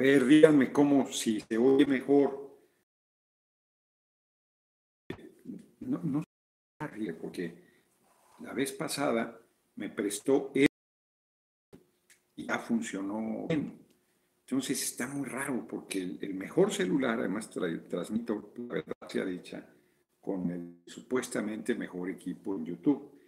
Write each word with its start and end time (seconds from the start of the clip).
ver, 0.00 0.24
díganme 0.24 0.72
cómo, 0.72 1.06
si 1.12 1.40
se 1.40 1.58
oye 1.58 1.84
mejor. 1.84 2.58
No, 5.80 6.00
no 6.02 6.24
porque 7.20 7.54
la 8.40 8.54
vez 8.54 8.72
pasada 8.72 9.38
me 9.76 9.90
prestó 9.90 10.50
y 10.54 10.66
ya 12.36 12.58
funcionó 12.58 13.46
bien. 13.46 13.78
Entonces 14.46 14.82
está 14.82 15.06
muy 15.06 15.28
raro 15.28 15.66
porque 15.68 16.00
el, 16.00 16.34
mejor 16.34 16.72
celular, 16.72 17.20
además 17.20 17.50
transmito 17.50 18.52
la 18.56 18.74
verdad 18.74 18.94
sea 19.08 19.24
dicha, 19.24 19.64
con 20.20 20.50
el 20.50 20.82
supuestamente 20.86 21.74
mejor 21.74 22.10
equipo 22.10 22.56
en 22.56 22.64
YouTube. 22.64 23.19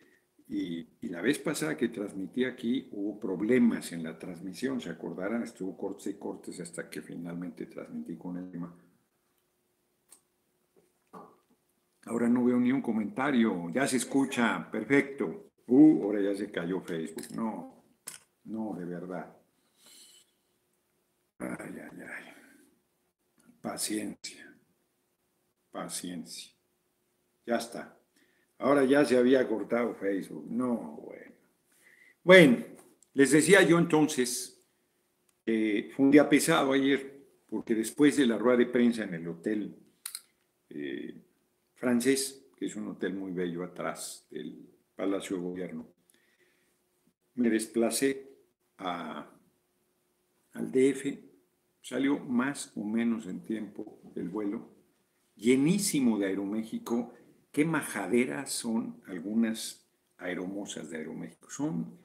Y, 0.53 0.87
la 1.09 1.23
vez 1.23 1.39
pasada 1.39 1.79
que 1.79 1.89
transmití 1.89 2.45
aquí 2.45 2.89
hubo 2.93 3.19
problemas 3.19 3.91
en 3.93 4.03
la 4.03 4.19
transmisión, 4.19 4.83
se 4.83 4.91
acordarán, 4.91 5.43
estuvo 5.43 5.75
cortes 5.77 6.09
y 6.09 6.19
cortes 6.19 6.61
hasta 6.61 6.91
que 6.91 7.01
finalmente 7.01 7.67
transmití 7.67 8.17
con 8.17 8.37
el 8.37 8.51
tema. 8.51 8.75
Ahora 12.05 12.29
no 12.29 12.45
veo 12.45 12.61
ni 12.61 12.71
un 12.71 12.83
comentario, 12.83 13.71
ya 13.71 13.87
se 13.87 13.97
escucha, 13.97 14.71
perfecto. 14.71 15.53
Uh, 15.69 16.03
ahora 16.03 16.21
ya 16.21 16.35
se 16.35 16.51
cayó 16.51 16.83
Facebook. 16.83 17.25
No, 17.35 17.85
no, 18.45 18.75
de 18.79 18.85
verdad. 18.85 19.35
Ay, 21.39 21.79
ay, 21.79 22.01
ay. 22.01 22.25
Paciencia, 23.63 24.55
paciencia. 25.71 26.53
Ya 27.47 27.57
está. 27.57 28.02
Ahora 28.63 28.85
ya 28.85 29.05
se 29.05 29.17
había 29.17 29.47
cortado 29.49 29.93
Facebook. 29.97 30.47
No, 30.49 31.01
bueno. 31.05 31.33
Bueno, 32.23 32.65
les 33.13 33.33
decía 33.33 33.61
yo 33.63 33.77
entonces, 33.77 34.65
que 35.45 35.91
fue 35.97 36.05
un 36.05 36.13
día 36.13 36.29
pesado 36.29 36.73
ayer, 36.73 37.25
porque 37.49 37.75
después 37.75 38.17
de 38.17 38.25
la 38.25 38.39
rueda 38.39 38.59
de 38.59 38.67
prensa 38.67 39.03
en 39.03 39.15
el 39.15 39.27
hotel 39.27 39.75
eh, 40.69 41.13
francés, 41.75 42.47
que 42.57 42.67
es 42.67 42.77
un 42.77 42.87
hotel 42.87 43.15
muy 43.15 43.33
bello 43.33 43.65
atrás 43.65 44.29
del 44.31 44.65
Palacio 44.95 45.37
de 45.37 45.43
Gobierno, 45.43 45.89
me 47.35 47.51
desplacé 47.51 48.31
a, 48.79 49.29
al 50.53 50.71
DF, 50.71 51.19
salió 51.81 52.21
más 52.21 52.71
o 52.77 52.85
menos 52.85 53.27
en 53.27 53.43
tiempo 53.43 54.01
el 54.15 54.29
vuelo, 54.29 54.69
llenísimo 55.35 56.17
de 56.21 56.27
Aeroméxico, 56.27 57.13
qué 57.53 57.65
majaderas 57.67 58.51
son 58.51 59.01
algunas 59.07 59.87
aeromosas 60.17 60.91
de 60.91 60.97
Aeroméxico. 60.97 61.51
Son, 61.51 61.99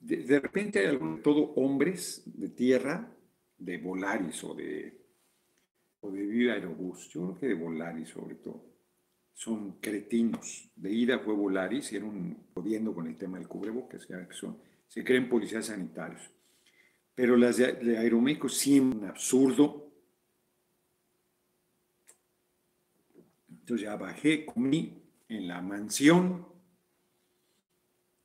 de, 0.00 0.40
repente 0.40 0.80
hay 0.80 0.86
algunos, 0.86 1.22
todo 1.22 1.52
hombres 1.56 2.22
de 2.24 2.48
tierra, 2.48 3.12
de 3.58 3.76
Volaris 3.78 4.42
o 4.44 4.54
de, 4.54 4.98
o 6.00 6.10
de 6.10 6.24
Viva 6.24 6.54
Aerobús, 6.54 7.08
yo 7.10 7.26
creo 7.26 7.38
que 7.38 7.46
de 7.48 7.54
Volaris 7.54 8.08
sobre 8.08 8.36
todo. 8.36 8.64
Son 9.34 9.78
cretinos. 9.80 10.70
De 10.74 10.92
ida 10.92 11.20
fue 11.20 11.34
Volaris, 11.34 11.92
y 11.92 11.96
eran 11.96 12.36
jodiendo 12.54 12.92
con 12.92 13.06
el 13.06 13.16
tema 13.16 13.38
del 13.38 13.46
cubrebocas, 13.46 14.06
que 14.06 14.26
son, 14.30 14.58
se 14.88 15.04
creen 15.04 15.28
policías 15.28 15.66
sanitarios. 15.66 16.30
Pero 17.14 17.36
las 17.36 17.56
de, 17.56 17.72
de 17.74 17.98
Aeroméxico 17.98 18.48
siempre 18.48 18.98
un 18.98 19.04
absurdo, 19.06 19.87
Entonces 23.68 23.86
ya 23.86 23.96
bajé, 23.96 24.46
comí 24.46 24.94
en 25.28 25.46
la 25.46 25.60
mansión 25.60 26.46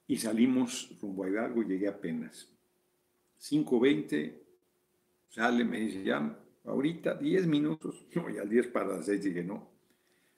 y 0.08 0.16
salimos 0.16 0.98
rumbo 1.02 1.26
a 1.26 1.30
Hidalgo, 1.30 1.64
llegué 1.64 1.90
apenas. 1.90 2.50
5.20, 3.42 4.36
sale, 5.28 5.66
me 5.66 5.82
dice, 5.82 6.02
ya, 6.02 6.40
ahorita 6.64 7.16
10 7.16 7.48
minutos, 7.48 8.06
no, 8.16 8.30
y 8.30 8.38
al 8.38 8.48
10 8.48 8.68
para 8.68 8.96
las 8.96 9.06
6 9.06 9.22
dije, 9.22 9.44
no. 9.44 9.70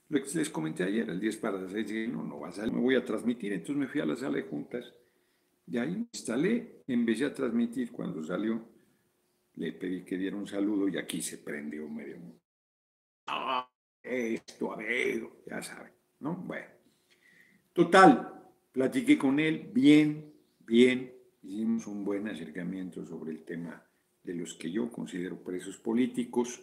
Lo 0.10 0.24
que 0.24 0.40
les 0.40 0.50
comenté 0.50 0.84
ayer, 0.84 1.08
al 1.08 1.20
10 1.20 1.38
para 1.38 1.62
las 1.62 1.72
6 1.72 1.88
dije, 1.88 2.08
no, 2.08 2.24
no 2.24 2.40
va 2.40 2.50
a 2.50 2.52
salir, 2.52 2.74
me 2.74 2.82
voy 2.82 2.96
a 2.96 3.06
transmitir. 3.06 3.54
Entonces 3.54 3.76
me 3.76 3.88
fui 3.88 4.02
a 4.02 4.08
la 4.08 4.16
sala 4.16 4.38
de 4.38 4.44
juntas 4.44 4.92
y 5.68 5.78
ahí 5.78 5.92
me 5.92 6.08
instalé, 6.12 6.82
empecé 6.88 7.26
a 7.26 7.34
transmitir. 7.34 7.92
Cuando 7.92 8.24
salió, 8.24 8.60
le 9.54 9.72
pedí 9.72 10.04
que 10.04 10.18
diera 10.18 10.36
un 10.36 10.48
saludo 10.48 10.88
y 10.88 10.98
aquí 10.98 11.22
se 11.22 11.38
prendió 11.38 11.88
medio. 11.88 12.18
¡Ah! 13.28 13.65
Esto, 14.06 14.72
a 14.72 14.78
ver, 14.78 15.28
ya 15.46 15.62
saben, 15.62 15.92
¿no? 16.20 16.36
Bueno, 16.36 16.68
total, 17.74 18.44
platiqué 18.72 19.18
con 19.18 19.40
él, 19.40 19.70
bien, 19.74 20.34
bien, 20.60 21.14
hicimos 21.42 21.88
un 21.88 22.04
buen 22.04 22.28
acercamiento 22.28 23.06
sobre 23.06 23.32
el 23.32 23.44
tema 23.44 23.84
de 24.24 24.34
los 24.34 24.56
que 24.56 24.72
yo 24.72 24.92
considero 24.92 25.42
presos 25.44 25.78
políticos 25.78 26.62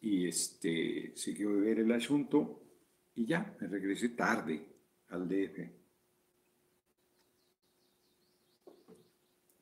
y 0.00 0.26
este, 0.26 1.12
siguió 1.16 1.54
de 1.54 1.60
ver 1.60 1.78
el 1.78 1.92
asunto 1.92 2.62
y 3.14 3.26
ya, 3.26 3.56
me 3.60 3.68
regresé 3.68 4.10
tarde 4.10 4.66
al 5.08 5.28
DF. 5.28 5.58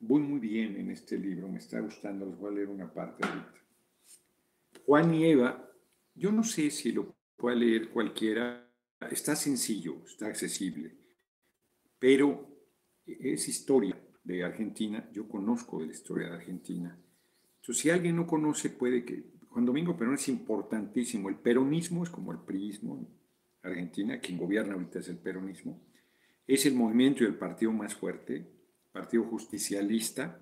Voy 0.00 0.20
muy 0.20 0.40
bien 0.40 0.76
en 0.76 0.90
este 0.90 1.16
libro, 1.16 1.48
me 1.48 1.58
está 1.58 1.78
gustando, 1.80 2.26
les 2.26 2.36
voy 2.36 2.50
a 2.50 2.56
leer 2.56 2.68
una 2.68 2.92
parte 2.92 3.24
ahorita. 3.24 3.54
Juan 4.84 5.14
y 5.14 5.26
Eva 5.26 5.71
yo 6.14 6.32
no 6.32 6.44
sé 6.44 6.70
si 6.70 6.92
lo 6.92 7.14
puede 7.36 7.56
leer 7.56 7.90
cualquiera. 7.90 8.68
Está 9.10 9.34
sencillo, 9.34 10.04
está 10.06 10.26
accesible, 10.26 10.96
pero 11.98 12.48
es 13.04 13.48
historia 13.48 14.00
de 14.22 14.44
Argentina. 14.44 15.08
Yo 15.12 15.28
conozco 15.28 15.80
de 15.80 15.86
la 15.86 15.92
historia 15.92 16.28
de 16.28 16.34
Argentina. 16.34 16.96
Entonces, 17.56 17.82
si 17.82 17.90
alguien 17.90 18.16
no 18.16 18.26
conoce, 18.26 18.70
puede 18.70 19.04
que... 19.04 19.32
Juan 19.48 19.66
Domingo 19.66 19.96
Perón 19.96 20.14
es 20.14 20.28
importantísimo. 20.28 21.28
El 21.28 21.36
peronismo 21.36 22.04
es 22.04 22.10
como 22.10 22.32
el 22.32 22.38
priismo 22.38 22.96
en 22.96 23.08
Argentina. 23.62 24.18
Quien 24.18 24.38
gobierna 24.38 24.74
ahorita 24.74 25.00
es 25.00 25.08
el 25.08 25.18
peronismo. 25.18 25.80
Es 26.46 26.64
el 26.64 26.74
movimiento 26.74 27.22
y 27.22 27.26
el 27.26 27.36
partido 27.36 27.70
más 27.72 27.94
fuerte, 27.94 28.50
partido 28.92 29.24
justicialista. 29.24 30.40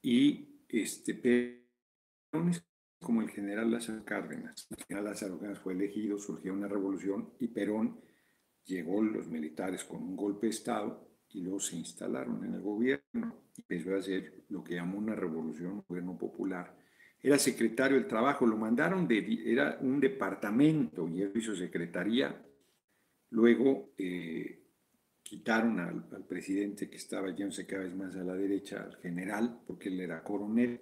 Y 0.00 0.62
este, 0.68 1.14
Perón 1.14 2.52
como 3.00 3.22
el 3.22 3.30
general 3.30 3.70
Lázaro 3.70 4.04
Cárdenas. 4.04 4.66
El 4.70 4.84
general 4.84 5.04
Lázaro 5.04 5.38
Cárdenas 5.38 5.62
fue 5.62 5.74
elegido, 5.74 6.18
surgió 6.18 6.52
una 6.52 6.68
revolución 6.68 7.30
y 7.38 7.48
Perón 7.48 8.00
llegó 8.64 9.02
los 9.02 9.28
militares 9.28 9.84
con 9.84 10.02
un 10.02 10.16
golpe 10.16 10.46
de 10.46 10.50
Estado 10.50 11.08
y 11.30 11.42
luego 11.42 11.60
se 11.60 11.76
instalaron 11.76 12.44
en 12.44 12.54
el 12.54 12.60
gobierno 12.60 13.42
y 13.56 13.60
empezó 13.60 13.94
a 13.94 13.98
hacer 13.98 14.44
lo 14.48 14.64
que 14.64 14.74
llamó 14.74 14.98
una 14.98 15.14
revolución, 15.14 15.72
un 15.72 15.84
gobierno 15.88 16.16
popular. 16.18 16.76
Era 17.20 17.38
secretario 17.38 17.96
del 17.96 18.06
trabajo, 18.06 18.46
lo 18.46 18.56
mandaron 18.56 19.08
de, 19.08 19.42
era 19.44 19.78
un 19.80 20.00
departamento 20.00 21.08
y 21.08 21.22
él 21.22 21.32
hizo 21.34 21.54
secretaría. 21.54 22.44
Luego 23.30 23.90
eh, 23.98 24.62
quitaron 25.22 25.80
al, 25.80 26.24
presidente 26.26 26.88
que 26.88 26.96
estaba, 26.96 27.28
sé 27.50 27.66
cada 27.66 27.84
vez 27.84 27.94
más 27.94 28.14
a 28.16 28.22
la 28.22 28.34
derecha, 28.34 28.82
al 28.82 28.96
general, 28.96 29.60
porque 29.66 29.88
él 29.88 30.00
era 30.00 30.22
coronel 30.22 30.80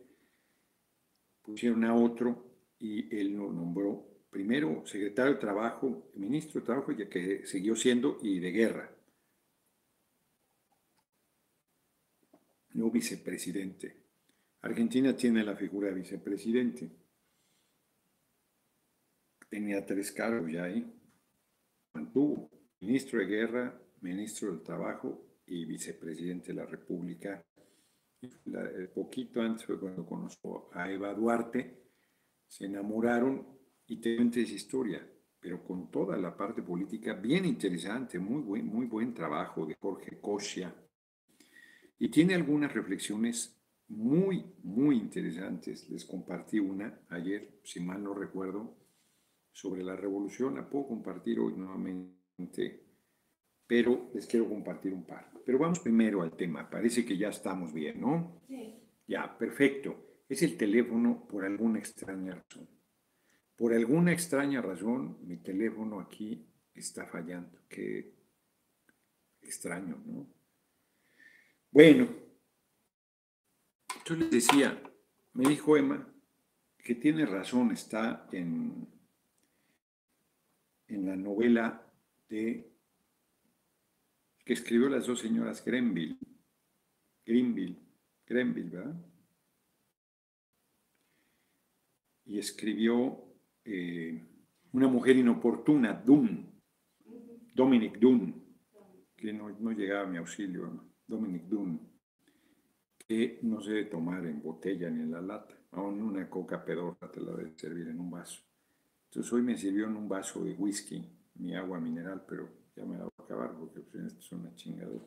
pusieron 1.46 1.84
a 1.84 1.94
otro 1.94 2.44
y 2.80 3.16
él 3.16 3.34
lo 3.34 3.52
nombró 3.52 4.04
primero 4.28 4.84
secretario 4.84 5.34
de 5.34 5.40
Trabajo, 5.40 6.10
ministro 6.16 6.60
de 6.60 6.66
Trabajo, 6.66 6.92
ya 6.92 7.08
que 7.08 7.46
siguió 7.46 7.74
siendo, 7.76 8.18
y 8.20 8.38
de 8.40 8.50
guerra. 8.50 8.90
No 12.74 12.90
vicepresidente. 12.90 13.96
Argentina 14.60 15.16
tiene 15.16 15.42
la 15.42 15.56
figura 15.56 15.88
de 15.88 15.94
vicepresidente. 15.94 16.90
Tenía 19.48 19.86
tres 19.86 20.12
cargos 20.12 20.52
ya 20.52 20.64
ahí. 20.64 20.84
Mantuvo 21.94 22.50
ministro 22.80 23.20
de 23.20 23.26
guerra, 23.26 23.80
ministro 24.02 24.50
del 24.50 24.62
Trabajo 24.62 25.24
y 25.46 25.64
vicepresidente 25.64 26.48
de 26.48 26.54
la 26.54 26.66
República 26.66 27.42
poquito 28.94 29.40
antes 29.40 29.66
fue 29.66 29.78
cuando 29.78 30.06
conozco 30.06 30.70
a 30.72 30.90
Eva 30.90 31.12
Duarte, 31.14 31.86
se 32.46 32.66
enamoraron 32.66 33.46
y 33.86 34.00
tienen 34.00 34.28
esa 34.28 34.54
historia, 34.54 35.06
pero 35.40 35.62
con 35.62 35.90
toda 35.90 36.16
la 36.16 36.36
parte 36.36 36.62
política 36.62 37.14
bien 37.14 37.44
interesante, 37.44 38.18
muy 38.18 38.42
buen, 38.42 38.66
muy 38.66 38.86
buen 38.86 39.14
trabajo 39.14 39.66
de 39.66 39.76
Jorge 39.76 40.20
Cosia. 40.20 40.74
Y 41.98 42.08
tiene 42.08 42.34
algunas 42.34 42.72
reflexiones 42.72 43.56
muy, 43.88 44.44
muy 44.62 44.96
interesantes. 44.96 45.88
Les 45.88 46.04
compartí 46.04 46.58
una 46.58 47.00
ayer, 47.08 47.60
si 47.62 47.80
mal 47.80 48.02
no 48.02 48.14
recuerdo, 48.14 48.76
sobre 49.52 49.82
la 49.82 49.96
revolución. 49.96 50.56
La 50.56 50.68
puedo 50.68 50.88
compartir 50.88 51.38
hoy 51.40 51.54
nuevamente, 51.54 52.85
pero 53.66 54.10
les 54.14 54.26
quiero 54.26 54.48
compartir 54.48 54.92
un 54.92 55.04
par. 55.04 55.30
Pero 55.44 55.58
vamos 55.58 55.80
primero 55.80 56.22
al 56.22 56.36
tema. 56.36 56.68
Parece 56.68 57.04
que 57.04 57.16
ya 57.16 57.28
estamos 57.28 57.72
bien, 57.72 58.00
¿no? 58.00 58.42
Sí. 58.48 58.74
Ya, 59.06 59.36
perfecto. 59.38 60.22
Es 60.28 60.42
el 60.42 60.56
teléfono 60.56 61.26
por 61.28 61.44
alguna 61.44 61.78
extraña 61.78 62.34
razón. 62.34 62.68
Por 63.56 63.72
alguna 63.72 64.12
extraña 64.12 64.60
razón, 64.60 65.18
mi 65.22 65.36
teléfono 65.38 66.00
aquí 66.00 66.46
está 66.74 67.06
fallando. 67.06 67.58
Qué 67.68 68.12
extraño, 69.42 70.02
¿no? 70.04 70.26
Bueno, 71.70 72.08
Yo 74.04 74.14
les 74.14 74.30
decía, 74.30 74.80
me 75.32 75.48
dijo 75.48 75.76
Emma 75.76 76.06
que 76.78 76.94
tiene 76.94 77.26
razón, 77.26 77.72
está 77.72 78.28
en, 78.30 78.86
en 80.86 81.06
la 81.06 81.16
novela 81.16 81.82
de 82.28 82.75
que 84.46 84.52
escribió 84.52 84.88
las 84.88 85.08
dos 85.08 85.18
señoras 85.18 85.62
Grenville, 85.64 86.16
Greenville, 87.24 87.76
Grenville, 88.24 88.70
¿verdad? 88.70 88.94
Y 92.24 92.38
escribió 92.38 93.24
eh, 93.64 94.24
Una 94.70 94.86
mujer 94.86 95.16
inoportuna, 95.16 95.94
Dunn, 95.94 96.62
Dominic 97.52 97.98
Dunn, 97.98 98.44
que 99.16 99.32
no, 99.32 99.72
llegaba 99.72 100.02
a 100.02 100.10
mi 100.10 100.18
auxilio, 100.18 100.92
Dominic 101.04 101.42
Dunn, 101.48 101.80
que 102.98 103.40
no 103.42 103.60
se 103.60 103.72
debe 103.72 103.84
tomar 103.86 104.24
en 104.26 104.42
botella 104.42 104.88
ni 104.90 105.02
en 105.02 105.10
la 105.10 105.22
lata, 105.22 105.56
aún 105.72 106.00
una 106.02 106.30
coca 106.30 106.64
pedorra 106.64 107.10
te 107.10 107.20
la 107.20 107.32
debe 107.32 107.58
servir 107.58 107.88
en 107.88 107.98
un 107.98 108.12
vaso. 108.12 108.44
Entonces 109.06 109.32
hoy 109.32 109.42
me 109.42 109.56
sirvió 109.56 109.86
en 109.86 109.96
un 109.96 110.08
vaso 110.08 110.44
de 110.44 110.52
whisky, 110.52 111.04
mi 111.34 111.56
agua 111.56 111.80
mineral, 111.80 112.24
pero 112.28 112.48
ya 112.76 112.84
me 112.84 112.96
la 112.96 113.08
acabar 113.26 113.52
porque 113.58 113.80
pues, 113.80 114.04
esto 114.04 114.20
es 114.20 114.32
una 114.32 114.54
chingadera. 114.54 115.04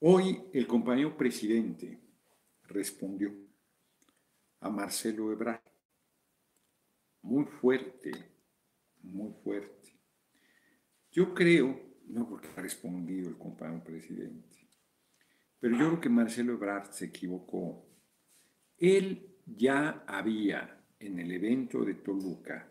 Hoy 0.00 0.48
el 0.52 0.66
compañero 0.66 1.16
presidente 1.16 2.00
respondió 2.64 3.34
a 4.60 4.70
Marcelo 4.70 5.30
Ebrard 5.32 5.60
muy 7.22 7.44
fuerte, 7.44 8.12
muy 9.02 9.32
fuerte. 9.42 9.98
Yo 11.10 11.34
creo, 11.34 11.80
no 12.06 12.28
porque 12.28 12.48
ha 12.56 12.62
respondido 12.62 13.28
el 13.28 13.36
compañero 13.36 13.84
presidente, 13.84 14.68
pero 15.58 15.76
yo 15.76 15.86
creo 15.88 16.00
que 16.00 16.08
Marcelo 16.08 16.52
Ebrard 16.52 16.92
se 16.92 17.06
equivocó. 17.06 17.86
Él 18.78 19.34
ya 19.46 20.04
había 20.06 20.75
en 20.98 21.18
el 21.18 21.32
evento 21.32 21.84
de 21.84 21.94
Toluca, 21.94 22.70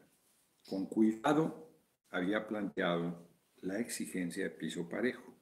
con 0.68 0.88
cuidado, 0.88 1.66
había 2.10 2.48
planteado 2.48 3.30
la 3.62 3.80
exigencia 3.80 4.45
de 4.45 4.50
piso 4.51 4.88
parejo. 4.88 5.36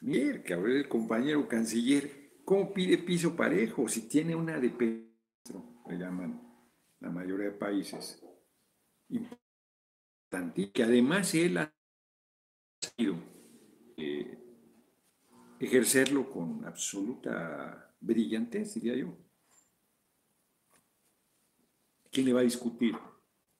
Mier, 0.00 0.42
que 0.42 0.54
ahora 0.54 0.74
el 0.74 0.88
compañero 0.88 1.48
canciller, 1.48 2.40
¿cómo 2.44 2.72
pide 2.72 2.98
piso 2.98 3.34
parejo 3.34 3.88
si 3.88 4.08
tiene 4.08 4.34
una 4.34 4.58
de 4.58 4.70
Petro? 4.70 5.82
Le 5.88 5.98
llaman 5.98 6.40
la 7.00 7.10
mayoría 7.10 7.46
de 7.46 7.52
países. 7.52 8.22
Importante, 9.08 10.70
que 10.70 10.82
además 10.82 11.34
él 11.34 11.58
ha 11.58 11.72
sido 12.96 13.16
eh, 13.96 14.38
ejercerlo 15.58 16.30
con 16.30 16.64
absoluta 16.64 17.94
brillantez, 18.00 18.74
diría 18.74 18.96
yo. 18.96 19.27
¿Quién 22.10 22.26
le 22.26 22.32
va 22.32 22.40
a 22.40 22.44
discutir 22.44 22.96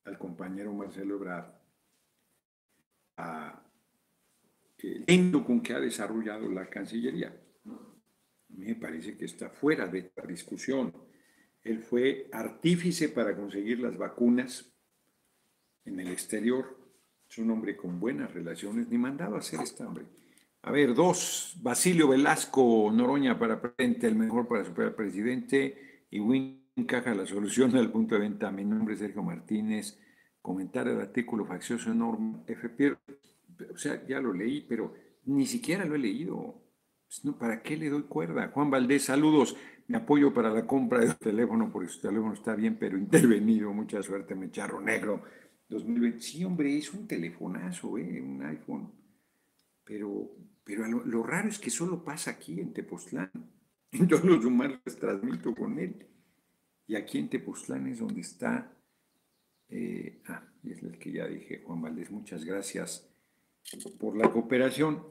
al 0.05 0.19
compañero 0.19 0.73
Marcelo 0.73 1.17
Ebrard 1.17 1.53
a 3.17 3.63
el 4.79 5.05
lento 5.07 5.45
con 5.45 5.61
que 5.61 5.75
ha 5.75 5.81
desarrollado 5.81 6.49
la 6.51 6.69
Cancillería? 6.69 7.29
A 7.67 8.55
mí 8.57 8.67
me 8.67 8.75
parece 8.77 9.17
que 9.17 9.27
está 9.27 9.51
fuera 9.51 9.87
de 9.87 9.99
esta 9.99 10.23
discusión. 10.27 10.93
Él 11.63 11.81
fue 11.81 12.29
artífice 12.33 13.11
para 13.11 13.37
conseguir 13.37 13.81
las 13.81 13.97
vacunas 13.97 14.73
en 15.85 16.01
el 16.01 16.09
exterior. 16.09 16.79
Es 17.29 17.39
un 17.39 17.51
hombre 17.51 17.77
con 17.77 18.01
buenas 18.01 18.33
relaciones, 18.33 18.89
ni 18.89 18.97
mandado 18.97 19.37
a 19.37 19.41
hacer 19.41 19.61
este 19.61 19.85
hombre. 19.85 20.07
A 20.63 20.73
ver, 20.73 20.95
dos, 20.95 21.57
Basilio 21.61 22.09
Velasco 22.09 22.91
Noroña 22.93 23.39
para 23.39 23.61
presidente, 23.61 24.07
el 24.07 24.17
mejor 24.17 24.49
para 24.49 24.65
superar 24.65 24.95
presidente, 24.95 26.07
y 26.11 26.21
Win 26.21 26.58
encaja 26.79 27.15
la 27.15 27.27
solución 27.27 27.75
al 27.77 27.91
punto 27.91 28.15
de 28.15 28.23
venta. 28.23 28.51
Mi 28.51 28.65
nombre 28.65 28.95
es 28.95 29.01
Sergio 29.01 29.23
Martínez. 29.23 29.99
Comentar 30.41 30.87
el 30.89 31.01
artículo 31.01 31.45
faccioso 31.45 31.91
enorme 31.91 32.45
FP. 32.47 32.97
O 33.73 33.77
sea, 33.77 34.07
ya 34.07 34.21
lo 34.21 34.33
leí, 34.33 34.63
pero 34.63 34.95
ni 35.27 35.47
siquiera 35.47 35.85
lo 35.85 35.97
he 35.97 35.99
leído. 35.99 36.63
Pues, 37.07 37.35
¿Para 37.37 37.63
qué 37.63 37.77
le 37.77 37.91
doy 37.91 38.05
cuerda? 38.05 38.49
Juan 38.49 38.71
Valdés, 38.71 39.05
saludos. 39.05 39.57
Me 39.89 39.97
apoyo 39.97 40.33
para 40.33 40.51
la 40.51 40.67
compra 40.67 41.01
de 41.01 41.15
teléfono, 41.15 41.71
porque 41.73 41.89
su 41.89 42.01
teléfono 42.01 42.35
está 42.35 42.55
bien, 42.55 42.77
pero 42.79 42.97
intervenido. 42.97 43.73
Mucha 43.73 44.03
suerte, 44.03 44.35
me 44.35 44.51
charro 44.51 44.81
negro. 44.81 45.23
2020. 45.69 46.21
Sí, 46.21 46.45
hombre, 46.45 46.77
es 46.77 46.93
un 46.93 47.07
telefonazo, 47.07 47.99
¿eh? 47.99 48.23
un 48.23 48.43
iPhone. 48.43 48.93
Pero, 49.85 50.31
pero 50.65 50.87
lo, 50.87 51.05
lo, 51.05 51.23
raro 51.23 51.49
es 51.49 51.59
que 51.59 51.71
solo 51.71 52.05
pasa 52.05 52.33
aquí 52.33 52.61
en 52.61 52.73
Tepoztlán. 52.73 53.31
Todos 54.09 54.25
los 54.25 54.45
humanos 54.45 54.81
transmito 54.99 55.55
con 55.55 55.79
él. 55.79 56.07
Y 56.89 56.97
aquí 56.97 57.19
en 57.19 57.29
Tepoztlán 57.29 57.87
es 57.87 57.99
donde 57.99 58.23
está, 58.23 58.75
eh, 59.69 60.23
ah, 60.27 60.43
es 60.65 60.83
el 60.83 60.99
que 60.99 61.13
ya 61.13 61.27
dije, 61.27 61.63
Juan 61.63 61.83
Valdés, 61.83 62.11
muchas 62.11 62.45
gracias 62.47 63.07
por 64.01 64.17
la 64.17 64.33
cooperación. 64.33 65.07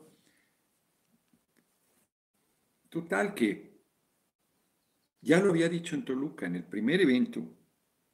Total 2.89 3.35
que 3.35 3.77
ya 5.21 5.39
lo 5.39 5.51
había 5.51 5.69
dicho 5.69 5.95
en 5.95 6.03
Toluca, 6.03 6.47
en 6.47 6.55
el 6.55 6.63
primer 6.63 6.99
evento, 6.99 7.43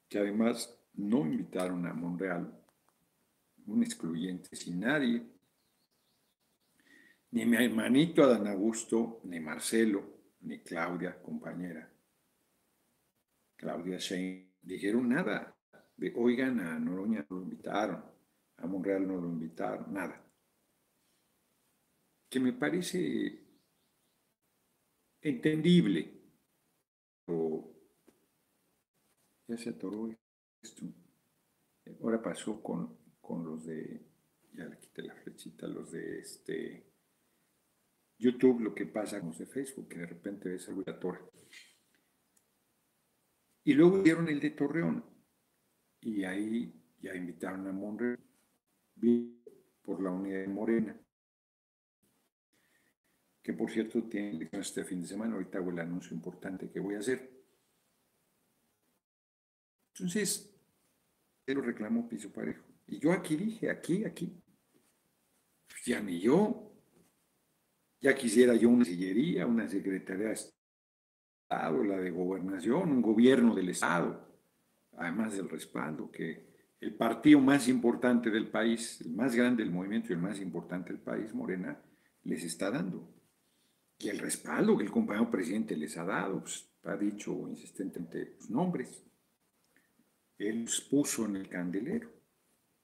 que 0.10 0.19
además 0.19 0.77
no 0.95 1.21
invitaron 1.21 1.86
a 1.88 1.94
Monreal, 1.94 2.60
un 3.65 3.81
excluyente 3.81 4.57
sin 4.57 4.81
nadie, 4.81 5.24
ni 7.31 7.45
mi 7.45 7.63
hermanito 7.63 8.24
Adán 8.24 8.45
Augusto, 8.48 9.21
ni 9.24 9.39
Marcelo, 9.39 10.04
ni 10.42 10.60
Claudia, 10.60 11.21
compañera. 11.21 11.92
Claudia 13.63 13.98
Shane, 13.98 14.57
dijeron 14.62 15.07
nada. 15.07 15.56
De, 15.95 16.12
oigan, 16.18 16.60
a 16.60 16.77
Noroña 16.77 17.25
no 17.30 17.38
lo 17.38 17.44
invitaron, 17.44 18.04
a 18.57 18.68
Monreal 18.68 19.07
no 19.07 19.21
lo 19.21 19.30
invitaron, 19.30 19.94
nada. 19.94 20.21
Que 22.30 22.42
me 22.42 22.51
parece 22.51 23.39
entendible. 25.21 26.12
O 27.27 27.71
ya 29.48 29.57
se 29.57 29.69
atoró 29.69 30.13
esto. 30.62 30.86
Ahora 32.01 32.22
pasó 32.22 32.62
con, 32.62 32.98
con 33.22 33.46
los 33.46 33.65
de, 33.65 34.05
ya 34.51 34.65
le 34.65 34.77
quité 34.77 35.03
la 35.03 35.15
flechita, 35.15 35.67
los 35.67 35.91
de 35.91 36.20
este 36.20 36.91
YouTube, 38.17 38.60
lo 38.60 38.75
que 38.75 38.88
pasa 38.88 39.22
con 39.22 39.29
los 39.29 39.39
de 39.39 39.46
Facebook, 39.46 39.88
que 39.88 40.00
de 40.00 40.08
repente 40.08 40.50
ves 40.50 40.67
algo 40.67 40.84
la 40.86 41.00
torre. 41.00 41.22
Y 43.63 43.74
luego 43.74 44.00
dieron 44.00 44.27
el 44.27 44.39
de 44.39 44.51
Torreón. 44.51 45.03
Y 46.01 46.24
ahí 46.24 46.74
ya 47.01 47.15
invitaron 47.15 47.67
a 47.67 47.72
Monreal 47.72 48.20
por 49.82 50.01
la 50.01 50.12
unidad 50.12 50.39
de 50.41 50.48
Morena. 50.48 51.00
Que 53.41 53.53
por 53.53 53.70
cierto 53.70 54.03
tiene 54.03 54.32
elecciones 54.32 54.67
este 54.67 54.84
fin 54.84 55.01
de 55.01 55.08
semana. 55.08 55.34
Ahorita 55.34 55.58
hago 55.58 55.72
el 55.72 55.79
anuncio 55.79 56.15
importante 56.15 56.70
que 56.70 56.79
voy 56.79 56.96
a 56.96 57.00
hacer. 57.00 57.29
Entonces, 59.93 60.53
él 61.46 61.63
reclamó 61.63 62.08
piso 62.08 62.32
parejo. 62.32 62.65
Y 62.88 63.00
yo 63.00 63.12
aquí 63.12 63.36
dije, 63.36 63.70
aquí, 63.70 64.03
aquí. 64.05 64.41
Pues 65.67 65.86
ya 65.86 66.01
ni 66.01 66.20
yo. 66.20 66.72
Ya 68.01 68.15
quisiera 68.15 68.55
yo 68.55 68.70
una 68.70 68.84
sillería, 68.84 69.46
una 69.46 69.67
secretaría 69.67 70.34
de 71.72 71.88
la 71.88 71.98
de 71.98 72.12
gobernación, 72.12 72.91
un 72.91 73.01
gobierno 73.01 73.53
del 73.53 73.69
Estado, 73.69 74.27
además 74.98 75.36
del 75.36 75.50
respaldo 75.50 76.12
que 76.12 76.53
el 76.79 76.95
partido 76.95 77.39
más 77.39 77.67
importante 77.67 78.29
del 78.29 78.50
país, 78.50 79.00
el 79.01 79.12
más 79.12 79.36
grande 79.36 79.63
del 79.63 79.72
movimiento 79.72 80.10
y 80.10 80.13
el 80.13 80.22
más 80.22 80.39
importante 80.39 80.91
del 80.91 81.01
país, 81.01 81.33
Morena, 81.33 81.79
les 82.24 82.43
está 82.43 82.69
dando. 82.69 83.07
Y 84.00 84.10
el 84.10 84.19
respaldo 84.19 84.77
que 84.77 84.83
el 84.83 84.91
compañero 84.91 85.29
presidente 85.31 85.77
les 85.77 85.98
ha 85.98 86.03
dado, 86.03 86.41
pues, 86.41 86.67
ha 86.83 86.98
dicho 86.98 87.48
insistentemente 87.48 88.36
los 88.38 88.50
nombres. 88.50 89.01
Él 90.38 90.63
los 90.63 90.81
puso 90.81 91.25
en 91.25 91.38
el 91.38 91.48
candelero. 91.48 92.10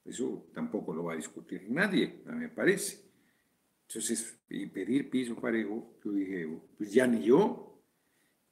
Eso 0.06 0.50
tampoco 0.54 0.94
lo 0.94 1.04
va 1.06 1.14
a 1.14 1.18
discutir 1.18 1.70
nadie, 1.70 2.24
a 2.26 2.32
mí 2.32 2.40
me 2.40 2.50
parece. 2.50 3.10
Entonces, 3.88 4.40
pedir 4.48 5.10
piso 5.10 5.36
parejo, 5.36 5.98
yo 6.06 6.12
dije, 6.12 6.48
pues 6.78 6.94
ya 6.94 7.06
ni 7.06 7.24
yo, 7.24 7.69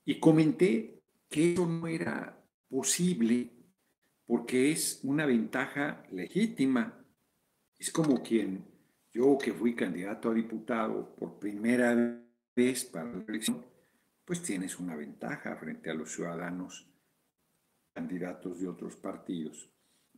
y 0.07 0.21
comenté 0.21 1.03
que 1.29 1.51
eso 1.51 1.67
no 1.67 1.85
era 1.85 2.41
posible 2.69 3.51
porque 4.25 4.71
es 4.71 5.01
una 5.03 5.25
ventaja 5.25 6.05
legítima. 6.11 7.05
Es 7.77 7.91
como 7.91 8.23
quien 8.23 8.63
yo 9.11 9.37
que 9.37 9.51
fui 9.51 9.75
candidato 9.75 10.29
a 10.29 10.33
diputado 10.33 11.13
por 11.13 11.37
primera 11.39 12.23
vez 12.55 12.85
para 12.85 13.11
la 13.11 13.25
elección, 13.27 13.65
pues 14.23 14.41
tienes 14.41 14.79
una 14.79 14.95
ventaja 14.95 15.57
frente 15.57 15.89
a 15.89 15.93
los 15.93 16.13
ciudadanos 16.13 16.87
candidatos 17.93 18.61
de 18.61 18.69
otros 18.69 18.95
partidos, 18.95 19.69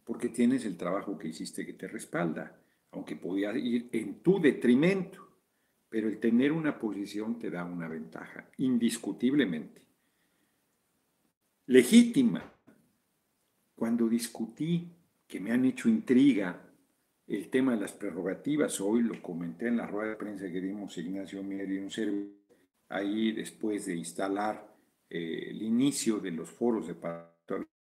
porque 0.04 0.30
tienes 0.30 0.66
el 0.66 0.78
trabajo 0.78 1.18
que 1.18 1.30
hiciste 1.30 1.66
que 1.66 1.74
te 1.74 1.88
respalda, 1.88 2.62
aunque 2.92 3.16
podía 3.16 3.58
ir 3.58 3.90
en 3.92 4.22
tu 4.22 4.40
detrimento. 4.40 5.29
Pero 5.90 6.08
el 6.08 6.20
tener 6.20 6.52
una 6.52 6.78
posición 6.78 7.40
te 7.40 7.50
da 7.50 7.66
una 7.66 7.88
ventaja, 7.88 8.48
indiscutiblemente. 8.58 9.82
Legítima. 11.66 12.54
Cuando 13.76 14.08
discutí 14.08 14.92
que 15.28 15.40
me 15.40 15.52
han 15.52 15.66
hecho 15.66 15.90
intriga 15.90 16.62
el 17.28 17.50
tema 17.50 17.74
de 17.74 17.82
las 17.82 17.94
prerrogativas, 17.94 18.82
hoy 18.82 19.04
lo 19.04 19.22
comenté 19.22 19.68
en 19.68 19.78
la 19.78 19.88
rueda 19.88 20.12
de 20.12 20.16
prensa 20.16 20.52
que 20.52 20.62
dimos 20.62 20.98
Ignacio 20.98 21.44
Mier 21.44 21.72
y 21.72 21.78
un 21.78 21.92
servidor, 21.92 22.34
ahí 22.90 23.32
después 23.32 23.86
de 23.86 23.96
instalar 23.96 24.76
eh, 25.10 25.48
el 25.50 25.62
inicio 25.62 26.20
de 26.20 26.32
los 26.32 26.50
foros 26.50 26.88
de 26.88 26.96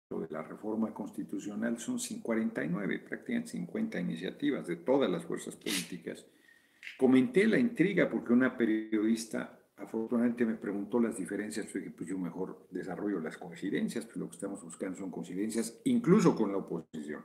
de 0.09 0.27
la 0.29 0.41
reforma 0.41 0.93
constitucional 0.93 1.77
son 1.79 1.99
49, 2.21 2.99
prácticamente 2.99 3.51
50 3.51 3.99
iniciativas 3.99 4.65
de 4.65 4.77
todas 4.77 5.09
las 5.09 5.25
fuerzas 5.25 5.55
políticas 5.57 6.25
Comenté 6.97 7.45
la 7.45 7.59
intriga 7.59 8.09
porque 8.09 8.33
una 8.33 8.57
periodista 8.57 9.57
afortunadamente 9.77 10.45
me 10.45 10.55
preguntó 10.55 10.99
las 10.99 11.17
diferencias, 11.17 11.71
dije, 11.71 11.91
pues 11.91 12.09
yo 12.09 12.17
mejor 12.17 12.67
desarrollo 12.71 13.19
las 13.19 13.37
coincidencias, 13.37 14.05
pues 14.05 14.17
lo 14.17 14.27
que 14.27 14.35
estamos 14.35 14.63
buscando 14.63 14.97
son 14.97 15.11
coincidencias, 15.11 15.79
incluso 15.83 16.35
con 16.35 16.51
la 16.51 16.57
oposición. 16.57 17.23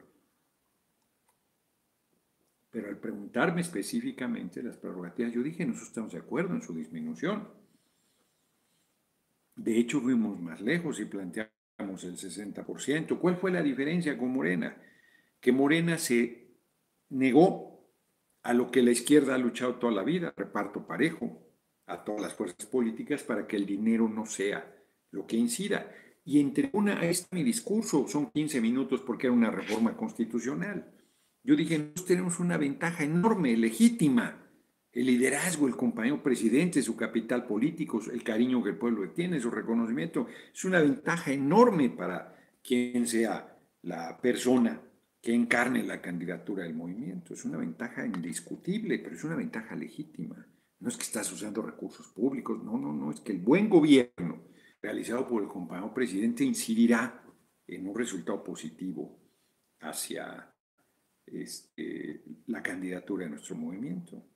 Pero 2.71 2.89
al 2.89 2.99
preguntarme 2.99 3.63
específicamente 3.63 4.63
las 4.63 4.77
prerrogativas, 4.77 5.33
yo 5.33 5.43
dije, 5.43 5.65
nosotros 5.65 5.89
estamos 5.89 6.13
de 6.13 6.19
acuerdo 6.19 6.55
en 6.55 6.63
su 6.63 6.75
disminución. 6.75 7.49
De 9.57 9.79
hecho, 9.79 10.01
fuimos 10.01 10.41
más 10.41 10.61
lejos 10.61 11.01
y 11.01 11.05
planteamos 11.05 12.05
el 12.05 12.17
60%. 12.17 13.19
¿Cuál 13.19 13.37
fue 13.37 13.51
la 13.51 13.63
diferencia 13.63 14.17
con 14.17 14.31
Morena? 14.31 14.77
Que 15.41 15.53
Morena 15.53 15.99
se 15.99 16.57
negó 17.11 17.72
a 18.43 18.53
lo 18.53 18.71
que 18.71 18.83
la 18.83 18.91
izquierda 18.91 19.35
ha 19.35 19.39
luchado 19.39 19.77
toda 19.77 19.93
la 19.93 20.03
vida, 20.03 20.33
reparto 20.37 20.87
parejo 20.87 21.41
a 21.87 22.05
todas 22.05 22.23
las 22.23 22.35
fuerzas 22.35 22.67
políticas 22.67 23.23
para 23.23 23.47
que 23.47 23.57
el 23.57 23.67
dinero 23.67 24.09
no 24.09 24.27
sea 24.27 24.75
lo 25.11 25.27
que 25.27 25.37
incida. 25.37 25.93
Y 26.25 26.41
entre 26.41 26.71
una, 26.73 27.01
ahí 27.01 27.11
está 27.11 27.35
mi 27.35 27.43
discurso, 27.43 28.07
son 28.09 28.31
15 28.31 28.61
minutos 28.61 29.01
porque 29.01 29.27
era 29.27 29.35
una 29.35 29.51
reforma 29.51 29.97
constitucional. 29.97 30.93
Yo 31.45 31.57
dije, 31.57 31.79
nosotros 31.79 32.07
tenemos 32.07 32.41
una 32.41 32.57
ventaja 32.57 33.05
enorme, 33.05 33.57
legítima. 33.57 34.39
El 34.93 35.07
liderazgo, 35.07 35.67
el 35.67 35.77
compañero 35.77 36.23
presidente, 36.23 36.83
su 36.83 36.97
capital 36.97 37.47
político, 37.47 38.01
el 38.13 38.23
cariño 38.23 38.63
que 38.63 38.71
el 38.71 38.77
pueblo 38.77 39.09
tiene, 39.11 39.41
su 39.41 39.51
reconocimiento, 39.51 40.27
es 40.53 40.65
una 40.65 40.81
ventaja 40.81 41.33
enorme 41.33 41.91
para 41.91 42.37
quien 42.63 43.07
sea 43.07 43.57
la 43.83 44.21
persona 44.21 44.81
que 45.23 45.33
encarne 45.33 45.85
la 45.85 46.03
candidatura 46.03 46.65
del 46.65 46.75
movimiento. 46.75 47.33
Es 47.33 47.45
una 47.45 47.59
ventaja 47.59 48.05
indiscutible, 48.05 48.99
pero 48.99 49.15
es 49.15 49.23
una 49.23 49.37
ventaja 49.37 49.77
legítima. 49.77 50.45
No 50.81 50.89
es 50.89 50.97
que 50.97 51.05
estás 51.05 51.31
usando 51.31 51.63
recursos 51.63 52.09
públicos, 52.09 52.63
no, 52.63 52.77
no, 52.77 52.93
no, 52.93 53.13
es 53.13 53.21
que 53.21 53.31
el 53.31 53.39
buen 53.39 53.71
gobierno 53.71 54.43
realizado 54.83 55.29
por 55.29 55.41
el 55.41 55.49
compañero 55.49 55.95
presidente 55.95 56.43
incidirá 56.43 57.23
en 57.69 57.87
un 57.87 57.97
resultado 57.97 58.43
positivo 58.43 59.21
hacia 59.79 60.53
este, 61.25 62.25
la 62.47 62.61
candidatura 62.61 63.25
de 63.25 63.31
nuestro 63.31 63.55
movimiento. 63.55 64.27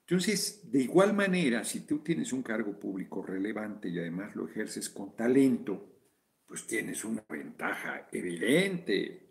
Entonces, 0.00 0.72
de 0.72 0.82
igual 0.82 1.14
manera, 1.14 1.62
si 1.62 1.86
tú 1.86 2.00
tienes 2.00 2.32
un 2.32 2.42
cargo 2.42 2.80
público 2.80 3.22
relevante 3.22 3.88
y 3.88 4.00
además 4.00 4.34
lo 4.34 4.48
ejerces 4.48 4.90
con 4.90 5.14
talento, 5.14 6.00
pues 6.44 6.66
tienes 6.66 7.04
una 7.04 7.24
ventaja 7.28 8.08
evidente 8.10 9.29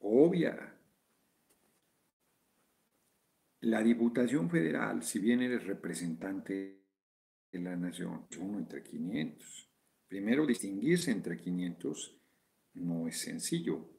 obvia. 0.00 0.72
La 3.60 3.82
Diputación 3.82 4.48
Federal, 4.48 5.02
si 5.02 5.18
bien 5.18 5.42
eres 5.42 5.66
representante 5.66 6.82
de 7.50 7.58
la 7.58 7.76
nación, 7.76 8.26
uno 8.38 8.58
entre 8.58 8.82
500. 8.82 9.70
Primero, 10.08 10.46
distinguirse 10.46 11.10
entre 11.10 11.36
500 11.36 12.16
no 12.74 13.08
es 13.08 13.18
sencillo. 13.18 13.90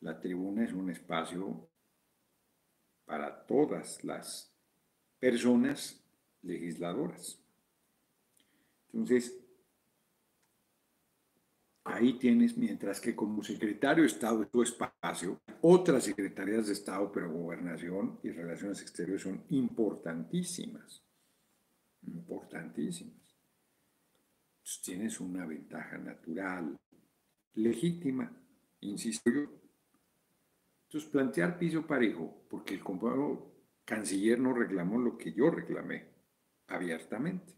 La 0.00 0.20
tribuna 0.20 0.64
es 0.64 0.72
un 0.72 0.90
espacio 0.90 1.68
para 3.04 3.46
todas 3.46 4.02
las 4.04 4.54
personas 5.18 6.02
legisladoras. 6.42 7.40
Entonces, 8.92 9.45
Ahí 11.88 12.14
tienes, 12.14 12.56
mientras 12.58 13.00
que 13.00 13.14
como 13.14 13.44
secretario 13.44 14.02
de 14.02 14.08
Estado 14.08 14.40
de 14.40 14.46
tu 14.46 14.60
espacio, 14.60 15.40
otras 15.60 16.02
secretarías 16.02 16.66
de 16.66 16.72
Estado, 16.72 17.12
pero 17.12 17.30
gobernación 17.30 18.18
y 18.24 18.30
relaciones 18.30 18.82
exteriores 18.82 19.22
son 19.22 19.44
importantísimas. 19.50 21.04
Importantísimas. 22.02 23.38
Entonces 24.58 24.82
tienes 24.82 25.20
una 25.20 25.46
ventaja 25.46 25.96
natural, 25.96 26.76
legítima, 27.54 28.36
insisto 28.80 29.30
yo. 29.30 29.42
Entonces 30.88 31.08
plantear 31.08 31.56
piso 31.56 31.86
parejo, 31.86 32.46
porque 32.50 32.74
el 32.74 32.82
compañero 32.82 33.54
canciller 33.84 34.40
no 34.40 34.52
reclamó 34.52 34.98
lo 34.98 35.16
que 35.16 35.32
yo 35.32 35.50
reclamé 35.50 36.04
abiertamente. 36.66 37.54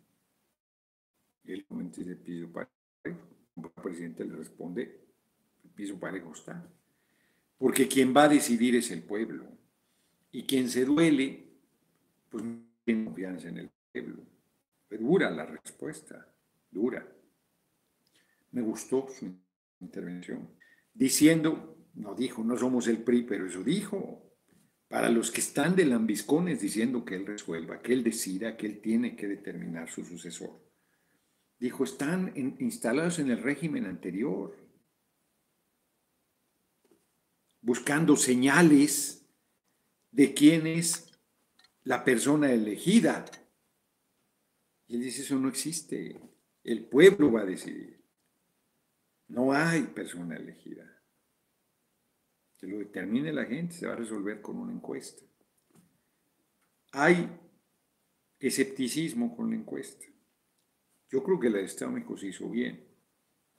Él 1.45 1.65
comenta 1.65 2.03
de 2.03 2.15
piso 2.15 2.53
parejo 2.53 3.38
el 3.65 3.83
presidente 3.83 4.25
le 4.25 4.37
responde, 4.37 5.01
piso 5.75 5.99
parejo 5.99 6.33
está. 6.33 6.65
Porque 7.57 7.89
quien 7.89 8.15
va 8.15 8.25
a 8.25 8.29
decidir 8.29 8.77
es 8.77 8.91
el 8.91 9.03
pueblo. 9.03 9.45
Y 10.31 10.45
quien 10.45 10.69
se 10.69 10.85
duele, 10.85 11.49
pues 12.29 12.45
no 12.45 12.61
tiene 12.85 13.05
confianza 13.05 13.49
en 13.49 13.59
el 13.59 13.71
pueblo. 13.93 14.23
dura 14.91 15.31
la 15.31 15.47
respuesta, 15.47 16.27
dura. 16.71 17.07
Me 18.53 18.63
gustó 18.63 19.09
su 19.09 19.33
intervención. 19.81 20.49
Diciendo, 20.95 21.77
no 21.95 22.15
dijo, 22.15 22.43
no 22.45 22.57
somos 22.57 22.89
el 22.89 23.03
PRI, 23.03 23.23
pero 23.23 23.47
eso 23.47 23.63
dijo. 23.63 24.25
Para 24.89 25.11
los 25.11 25.31
que 25.31 25.41
están 25.41 25.77
de 25.77 25.85
lambiscones 25.85 26.61
diciendo 26.61 27.05
que 27.05 27.15
él 27.15 27.27
resuelva, 27.27 27.83
que 27.83 27.93
él 27.93 28.03
decida, 28.03 28.57
que 28.57 28.67
él 28.67 28.81
tiene 28.81 29.15
que 29.15 29.29
determinar 29.29 29.91
su 29.91 30.05
sucesor. 30.05 30.68
Dijo, 31.59 31.85
están 31.85 32.33
instalados 32.59 33.19
en 33.19 33.31
el 33.31 33.43
régimen 33.43 33.87
anterior, 33.87 34.57
buscando 37.61 38.17
señales 38.17 39.27
de 40.13 40.35
quién 40.35 40.67
es 40.67 41.11
la 41.83 42.05
persona 42.05 42.53
elegida. 42.53 43.25
Y 44.87 44.97
él 44.97 45.03
dice, 45.03 45.23
eso 45.23 45.37
no 45.37 45.49
existe. 45.49 46.21
El 46.63 46.85
pueblo 46.85 47.33
va 47.33 47.41
a 47.41 47.47
decidir. 47.47 48.01
No 49.29 49.53
hay 49.53 49.83
persona 49.83 50.37
elegida. 50.37 50.85
Que 52.59 52.67
lo 52.67 52.79
determine 52.79 53.33
la 53.33 53.45
gente 53.45 53.75
se 53.75 53.87
va 53.87 53.93
a 53.93 53.97
resolver 53.97 54.41
con 54.41 54.59
una 54.59 54.73
encuesta. 54.73 55.25
Hay 56.93 57.29
escepticismo 58.41 59.37
con 59.37 59.51
la 59.51 59.57
encuesta. 59.57 60.07
Yo 61.11 61.23
creo 61.23 61.41
que 61.41 61.51
la 61.51 61.59
de 61.59 61.65
Estado 61.65 61.91
México 61.91 62.17
se 62.17 62.29
hizo 62.29 62.49
bien. 62.51 62.85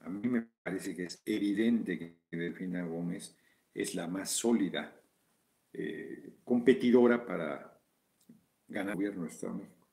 A 0.00 0.08
mí 0.08 0.28
me 0.28 0.42
parece 0.62 0.94
que 0.94 1.04
es 1.04 1.20
evidente 1.24 1.98
que 1.98 2.36
Delfina 2.36 2.84
Gómez 2.84 3.36
es 3.74 3.94
la 3.94 4.06
más 4.06 4.30
sólida 4.30 5.00
eh, 5.72 6.38
competidora 6.44 7.26
para 7.26 7.80
ganar 8.68 8.92
el 8.92 8.96
gobierno 8.96 9.24
de 9.24 9.28
Estado 9.28 9.54
México. 9.54 9.88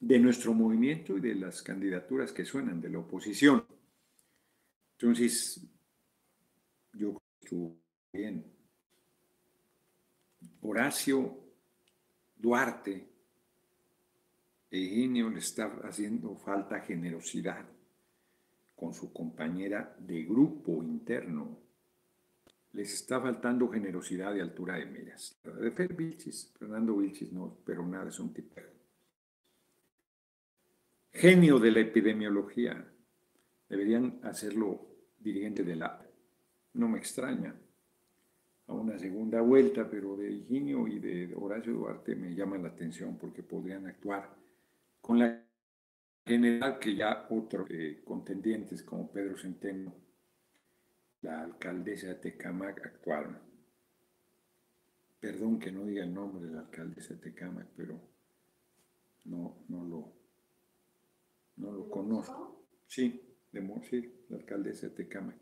De 0.00 0.18
nuestro 0.18 0.52
movimiento 0.52 1.16
y 1.16 1.20
de 1.20 1.34
las 1.36 1.62
candidaturas 1.62 2.32
que 2.32 2.44
suenan 2.44 2.80
de 2.80 2.90
la 2.90 2.98
oposición. 2.98 3.64
Entonces, 4.98 5.64
yo 6.92 7.14
creo 7.14 7.20
que 7.20 7.44
estuvo 7.44 7.76
bien. 8.12 8.44
Horacio 10.60 11.38
Duarte 12.36 13.13
Eugenio 14.74 15.30
le 15.30 15.38
está 15.38 15.66
haciendo 15.84 16.34
falta 16.34 16.80
generosidad 16.80 17.64
con 18.74 18.92
su 18.92 19.12
compañera 19.12 19.94
de 20.00 20.24
grupo 20.24 20.82
interno. 20.82 21.60
Les 22.72 22.92
está 22.92 23.20
faltando 23.20 23.68
generosidad 23.68 24.34
y 24.34 24.40
altura 24.40 24.76
de 24.76 24.86
miras. 24.86 25.38
De 25.44 25.70
Fer 25.70 25.94
Vilchis, 25.94 26.52
Fernando 26.58 26.96
Vilchis 26.96 27.32
no, 27.32 27.58
pero 27.64 27.86
nada, 27.86 28.08
es 28.08 28.18
un 28.18 28.34
tipo. 28.34 28.56
Genio 31.12 31.60
de 31.60 31.70
la 31.70 31.78
epidemiología. 31.78 32.84
Deberían 33.68 34.18
hacerlo 34.24 34.88
dirigente 35.20 35.62
de 35.62 35.76
la... 35.76 36.04
No 36.72 36.88
me 36.88 36.98
extraña. 36.98 37.54
A 38.66 38.72
una 38.72 38.98
segunda 38.98 39.40
vuelta, 39.40 39.88
pero 39.88 40.16
de 40.16 40.32
Eugenio 40.32 40.88
y 40.88 40.98
de 40.98 41.32
Horacio 41.36 41.74
Duarte 41.74 42.16
me 42.16 42.34
llama 42.34 42.58
la 42.58 42.70
atención 42.70 43.16
porque 43.16 43.44
podrían 43.44 43.86
actuar 43.86 44.43
con 45.04 45.18
la 45.18 45.44
general 46.24 46.78
que 46.78 46.96
ya 46.96 47.26
otros 47.28 47.68
eh, 47.68 48.00
contendientes 48.02 48.82
como 48.82 49.12
Pedro 49.12 49.36
Centeno, 49.36 49.94
la 51.20 51.42
alcaldesa 51.42 52.06
de 52.06 52.14
Tecamac 52.14 52.86
actuaron. 52.86 53.38
perdón 55.20 55.58
que 55.58 55.70
no 55.70 55.84
diga 55.84 56.04
el 56.04 56.14
nombre 56.14 56.46
del 56.46 56.56
alcalde 56.56 57.02
de 57.06 57.16
Tecámac, 57.16 57.66
pero 57.76 58.00
no, 59.24 59.66
no 59.68 59.84
lo, 59.84 60.12
no 61.56 61.70
lo 61.70 61.90
conozco. 61.90 62.64
Sí, 62.86 63.20
de 63.52 63.82
sí, 63.90 64.24
la 64.30 64.38
alcaldesa 64.38 64.88
de 64.88 64.94
Tecámac. 64.94 65.36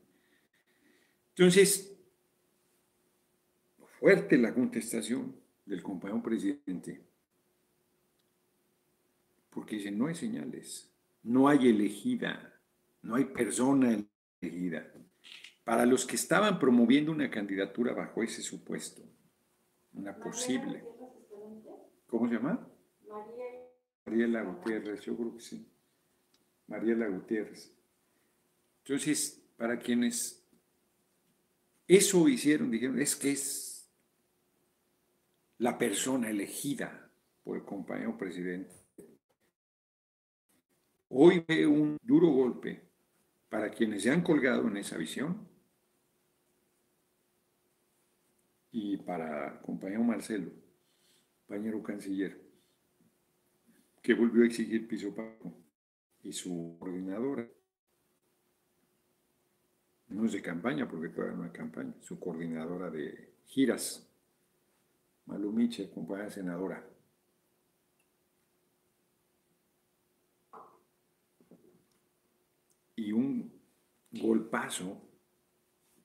Entonces, 1.37 1.97
fuerte 4.01 4.39
la 4.39 4.53
contestación 4.53 5.37
del 5.65 5.85
compañero 5.85 6.21
presidente, 6.21 7.12
porque 9.53 9.77
dice, 9.77 9.91
no 9.91 10.07
hay 10.07 10.15
señales, 10.15 10.91
no 11.23 11.47
hay 11.47 11.69
elegida, 11.69 12.59
no 13.03 13.17
hay 13.17 13.27
persona 13.27 14.03
elegida. 14.41 14.91
Para 15.63 15.87
los 15.87 16.07
que 16.07 16.17
estaban 16.17 16.59
promoviendo 16.59 17.13
una 17.13 17.31
candidatura 17.31 17.93
bajo 17.93 18.23
ese 18.23 18.43
supuesto, 18.43 19.03
una 19.93 20.17
posible. 20.17 20.83
¿Cómo 22.07 22.27
se 22.29 22.35
llama? 22.35 22.67
Mariela 24.07 24.43
Gutiérrez, 24.43 25.03
yo 25.03 25.17
creo 25.17 25.37
que 25.37 25.41
sí. 25.41 25.69
Mariela 26.67 27.07
Gutiérrez. 27.07 27.73
Entonces, 28.85 29.45
para 29.57 29.79
quienes 29.79 30.45
eso 31.87 32.27
hicieron, 32.27 32.71
dijeron, 32.71 32.99
es 32.99 33.15
que 33.15 33.33
es 33.33 33.93
la 35.59 35.79
persona 35.79 36.31
elegida 36.31 37.13
por 37.45 37.59
el 37.59 37.65
compañero 37.65 38.17
presidente. 38.17 38.82
Hoy 41.15 41.45
ve 41.47 41.67
un 41.67 41.99
duro 42.03 42.29
golpe 42.29 42.81
para 43.51 43.71
quienes 43.71 44.03
se 44.03 44.11
han 44.11 44.23
colgado 44.23 44.67
en 44.67 44.79
esa 44.79 44.97
visión 44.97 45.47
y 48.71 48.97
para 48.97 49.61
compañero 49.61 50.03
Marcelo, 50.03 50.51
compañero 51.47 51.83
canciller, 51.83 52.41
que 54.01 54.15
volvió 54.15 54.43
a 54.43 54.47
exigir 54.47 54.89
piso 54.89 55.15
pago 55.15 55.55
y 56.23 56.33
su 56.33 56.79
coordinadora 56.79 57.47
no 60.09 60.25
es 60.25 60.33
de 60.33 60.41
campaña, 60.41 60.89
porque 60.89 61.11
todavía 61.11 61.37
no 61.37 61.45
hay 61.45 61.51
campaña, 61.51 61.93
su 62.01 62.19
coordinadora 62.19 62.91
de 62.91 63.35
giras, 63.45 64.11
Malumiche, 65.27 65.91
compañera 65.91 66.31
senadora. 66.31 66.92
Un 73.13 73.53
golpazo 74.11 75.01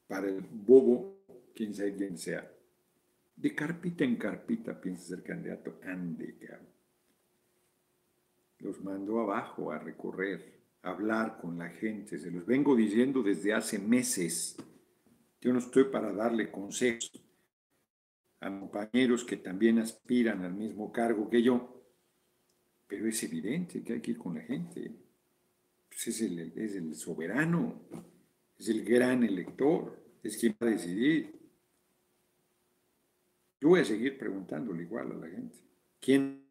para 0.07 0.27
el 0.27 0.41
bobo, 0.41 1.25
quien 1.53 1.73
sea 1.73 1.93
quien 1.95 2.17
sea. 2.17 2.51
De 3.35 3.53
carpita 3.53 4.03
en 4.03 4.15
carpita 4.15 4.79
piensa 4.79 5.15
ser 5.15 5.23
candidato, 5.23 5.79
ande, 5.83 6.35
Los 8.59 8.83
mandó 8.83 9.19
abajo 9.21 9.71
a 9.71 9.79
recorrer 9.79 10.57
hablar 10.81 11.37
con 11.39 11.57
la 11.57 11.69
gente. 11.69 12.17
Se 12.17 12.31
los 12.31 12.45
vengo 12.45 12.75
diciendo 12.75 13.21
desde 13.21 13.53
hace 13.53 13.79
meses. 13.79 14.57
Yo 15.41 15.53
no 15.53 15.59
estoy 15.59 15.85
para 15.85 16.11
darle 16.11 16.51
consejos 16.51 17.11
a 18.39 18.49
compañeros 18.49 19.23
que 19.23 19.37
también 19.37 19.79
aspiran 19.79 20.43
al 20.43 20.53
mismo 20.53 20.91
cargo 20.91 21.29
que 21.29 21.41
yo, 21.41 21.83
pero 22.87 23.07
es 23.07 23.21
evidente 23.23 23.83
que 23.83 23.93
hay 23.93 24.01
que 24.01 24.11
ir 24.11 24.17
con 24.17 24.35
la 24.35 24.41
gente. 24.41 24.91
Pues 25.89 26.07
es, 26.07 26.21
el, 26.21 26.39
es 26.39 26.75
el 26.75 26.95
soberano, 26.95 27.81
es 28.57 28.69
el 28.69 28.83
gran 28.83 29.23
elector, 29.23 29.97
es 30.23 30.37
quien 30.37 30.55
va 30.61 30.67
a 30.67 30.71
decidir. 30.71 31.37
Yo 33.59 33.69
voy 33.69 33.79
a 33.81 33.85
seguir 33.85 34.17
preguntándole 34.17 34.83
igual 34.83 35.11
a 35.11 35.15
la 35.15 35.27
gente. 35.27 35.57
¿Quién 35.99 36.45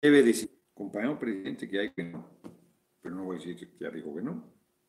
debe 0.00 0.22
decir, 0.22 0.50
compañero 0.72 1.18
presidente, 1.18 1.68
que 1.68 1.78
hay 1.78 1.90
que 1.90 2.04
no? 2.04 2.32
pero 3.02 3.16
no 3.16 3.24
voy 3.24 3.36
a 3.36 3.38
decir 3.40 3.56
que 3.56 3.84
ya 3.84 3.90
digo 3.90 4.14
que 4.14 4.22
no, 4.22 4.44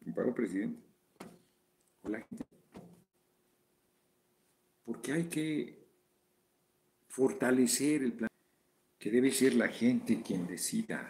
un 0.05 0.33
presidente. 0.33 0.79
O 2.03 2.09
gente. 2.09 2.45
Porque 4.85 5.11
hay 5.13 5.23
que 5.25 5.87
fortalecer 7.07 8.03
el 8.03 8.13
plan, 8.13 8.29
que 8.99 9.09
debe 9.09 9.31
ser 9.31 9.55
la 9.55 9.67
gente 9.67 10.21
quien 10.21 10.45
decida. 10.45 11.07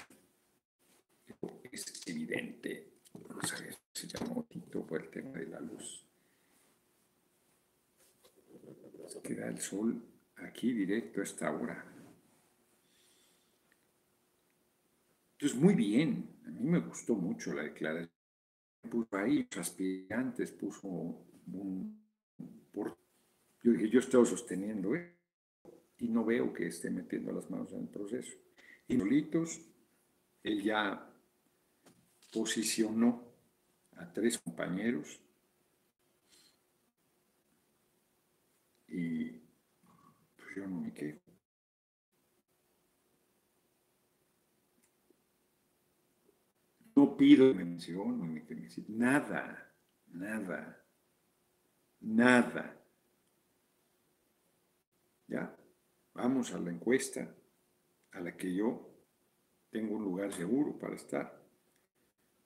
Es 1.73 2.07
evidente. 2.07 2.99
se 3.93 4.07
llamó 4.07 4.43
Tito 4.43 4.85
por 4.85 5.01
el 5.01 5.09
tema 5.09 5.39
de 5.39 5.47
la 5.47 5.59
luz. 5.59 6.05
Se 9.07 9.21
queda 9.23 9.47
el 9.47 9.57
sol 9.59 9.99
aquí 10.35 10.71
directo 10.71 11.21
a 11.21 11.23
esta 11.23 11.51
hora. 11.51 11.83
Entonces, 15.31 15.59
muy 15.59 15.73
bien, 15.73 16.37
a 16.45 16.51
mí 16.51 16.63
me 16.63 16.79
gustó 16.79 17.15
mucho 17.15 17.53
la 17.53 17.63
declaración. 17.63 18.11
Puso 18.91 19.17
ahí 19.17 19.47
los 19.49 19.57
aspirantes, 19.57 20.51
puso 20.51 20.87
un... 20.87 22.05
yo 22.75 23.71
dije, 23.71 23.89
yo 23.89 23.99
estoy 23.99 24.27
sosteniendo 24.27 24.93
¿eh? 24.93 25.15
y 25.97 26.07
no 26.09 26.23
veo 26.23 26.53
que 26.53 26.67
esté 26.67 26.91
metiendo 26.91 27.31
las 27.31 27.49
manos 27.49 27.73
en 27.73 27.81
el 27.81 27.87
proceso. 27.87 28.37
Y 28.87 28.95
Nolitos, 28.95 29.59
él 30.43 30.61
ya 30.61 31.09
posicionó 32.33 33.23
a 33.95 34.11
tres 34.11 34.39
compañeros 34.39 35.21
y 38.87 39.29
pues 40.35 40.55
yo 40.55 40.67
no 40.67 40.81
me 40.81 40.93
quedo. 40.93 41.19
No 46.95 47.17
pido 47.17 47.53
mención, 47.53 48.33
ni 48.33 48.41
felicito, 48.41 48.91
nada, 48.91 49.71
nada, 50.07 50.85
nada. 52.01 52.79
Ya, 55.27 55.55
vamos 56.13 56.51
a 56.53 56.59
la 56.59 56.71
encuesta 56.71 57.35
a 58.11 58.19
la 58.19 58.35
que 58.37 58.53
yo 58.53 58.89
tengo 59.71 59.95
un 59.95 60.03
lugar 60.03 60.31
seguro 60.31 60.77
para 60.77 60.95
estar 60.95 61.42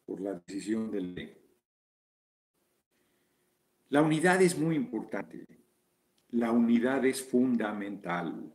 por 0.08 0.22
la 0.22 0.34
decisión 0.34 0.90
del 0.90 1.14
ley. 1.14 1.38
La 3.90 4.02
unidad 4.02 4.42
es 4.42 4.58
muy 4.58 4.76
importante. 4.76 5.46
La 6.30 6.52
unidad 6.52 7.06
es 7.06 7.22
fundamental, 7.22 8.54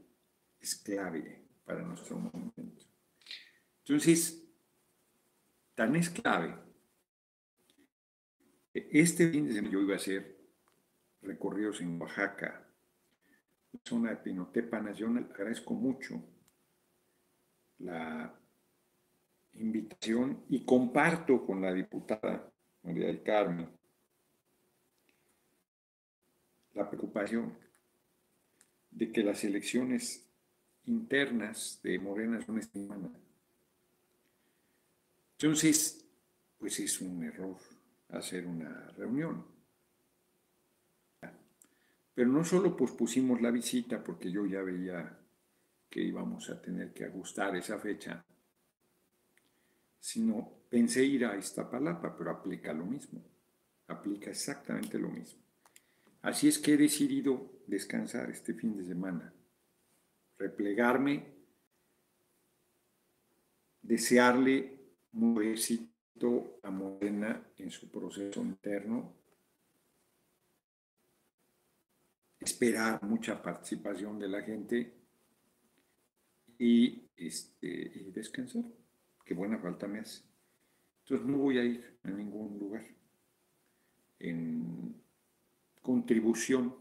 es 0.59 0.75
clave 0.77 1.45
para 1.65 1.83
nuestro 1.83 2.19
movimiento. 2.19 2.87
Entonces, 3.85 4.43
tan 5.75 5.95
es 5.95 6.09
clave. 6.09 6.57
Este 8.73 9.31
fin 9.31 9.47
de 9.47 9.53
semana 9.53 9.73
yo 9.73 9.81
iba 9.81 9.95
a 9.95 9.97
hacer 9.97 10.38
recorridos 11.21 11.81
en 11.83 12.01
Oaxaca, 12.01 12.67
zona 13.85 14.11
de 14.11 14.17
Pinotepa 14.17 14.81
Nacional. 14.81 15.29
Agradezco 15.31 15.75
mucho 15.75 16.23
la 17.79 18.41
invitación 19.55 20.45
y 20.49 20.65
comparto 20.65 21.45
con 21.45 21.61
la 21.61 21.73
diputada 21.73 22.51
María 22.83 23.07
del 23.07 23.23
Carmen 23.23 23.69
la 26.75 26.88
preocupación 26.88 27.57
de 28.91 29.12
que 29.12 29.23
las 29.23 29.45
elecciones 29.45 30.27
internas 30.85 31.81
de 31.83 31.99
Morena 31.99 32.41
son 32.45 32.59
estimadas 32.59 33.23
entonces, 35.43 36.09
pues 36.57 36.79
es 36.79 37.01
un 37.01 37.25
error 37.25 37.57
hacer 38.11 38.47
una 38.47 38.93
reunión. 38.97 39.45
Pero 42.15 42.29
no 42.29 42.45
solo 42.45 42.77
pospusimos 42.77 43.43
la 43.43 43.51
visita 43.51 44.05
porque 44.05 44.31
yo 44.31 44.47
ya 44.47 44.62
veía 44.62 45.19
que 45.91 46.01
íbamos 46.01 46.49
a 46.49 46.62
tener 46.62 46.93
que 46.93 47.07
ajustar 47.07 47.57
esa 47.57 47.77
fecha, 47.81 48.25
sino 50.03 50.65
pensé 50.69 51.05
ir 51.05 51.25
a 51.25 51.37
Iztapalapa, 51.37 52.17
pero 52.17 52.33
aplica 52.33 52.73
lo 52.73 52.85
mismo, 52.85 53.23
aplica 53.87 54.31
exactamente 54.31 54.99
lo 54.99 55.09
mismo. 55.09 55.41
Así 56.23 56.49
es 56.49 56.59
que 56.59 56.75
he 56.75 56.77
decidido 56.77 57.62
descansar 57.69 58.29
este 58.29 58.53
fin 58.53 58.77
de 58.77 58.85
semana, 58.85 59.33
replegarme, 60.37 61.37
desearle 63.81 64.77
muy 65.12 65.51
éxito 65.51 66.59
a 66.65 66.71
Morena 66.73 67.47
en 67.57 67.71
su 67.71 67.88
proceso 67.88 68.43
interno, 68.43 69.15
esperar 72.41 73.01
mucha 73.05 73.41
participación 73.41 74.19
de 74.19 74.29
la 74.29 74.43
gente 74.43 74.97
y, 76.59 77.09
este, 77.17 77.69
y 77.69 78.11
descansar. 78.11 78.65
Qué 79.33 79.38
buena 79.38 79.57
falta 79.57 79.88
me 79.88 80.01
hace. 80.01 80.23
Entonces 81.05 81.27
no 81.27 81.38
voy 81.38 81.57
a 81.57 81.64
ir 81.64 81.99
a 82.03 82.11
ningún 82.11 82.59
lugar 82.59 82.85
en 84.18 84.95
contribución 85.81 86.77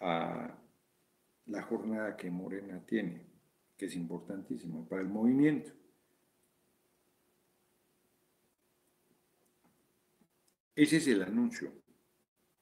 a 0.00 0.58
la 1.44 1.62
jornada 1.64 2.16
que 2.16 2.30
Morena 2.30 2.80
tiene, 2.86 3.26
que 3.76 3.84
es 3.84 3.94
importantísima 3.94 4.88
para 4.88 5.02
el 5.02 5.08
movimiento. 5.08 5.70
Ese 10.74 10.96
es 10.96 11.08
el 11.08 11.22
anuncio 11.24 11.74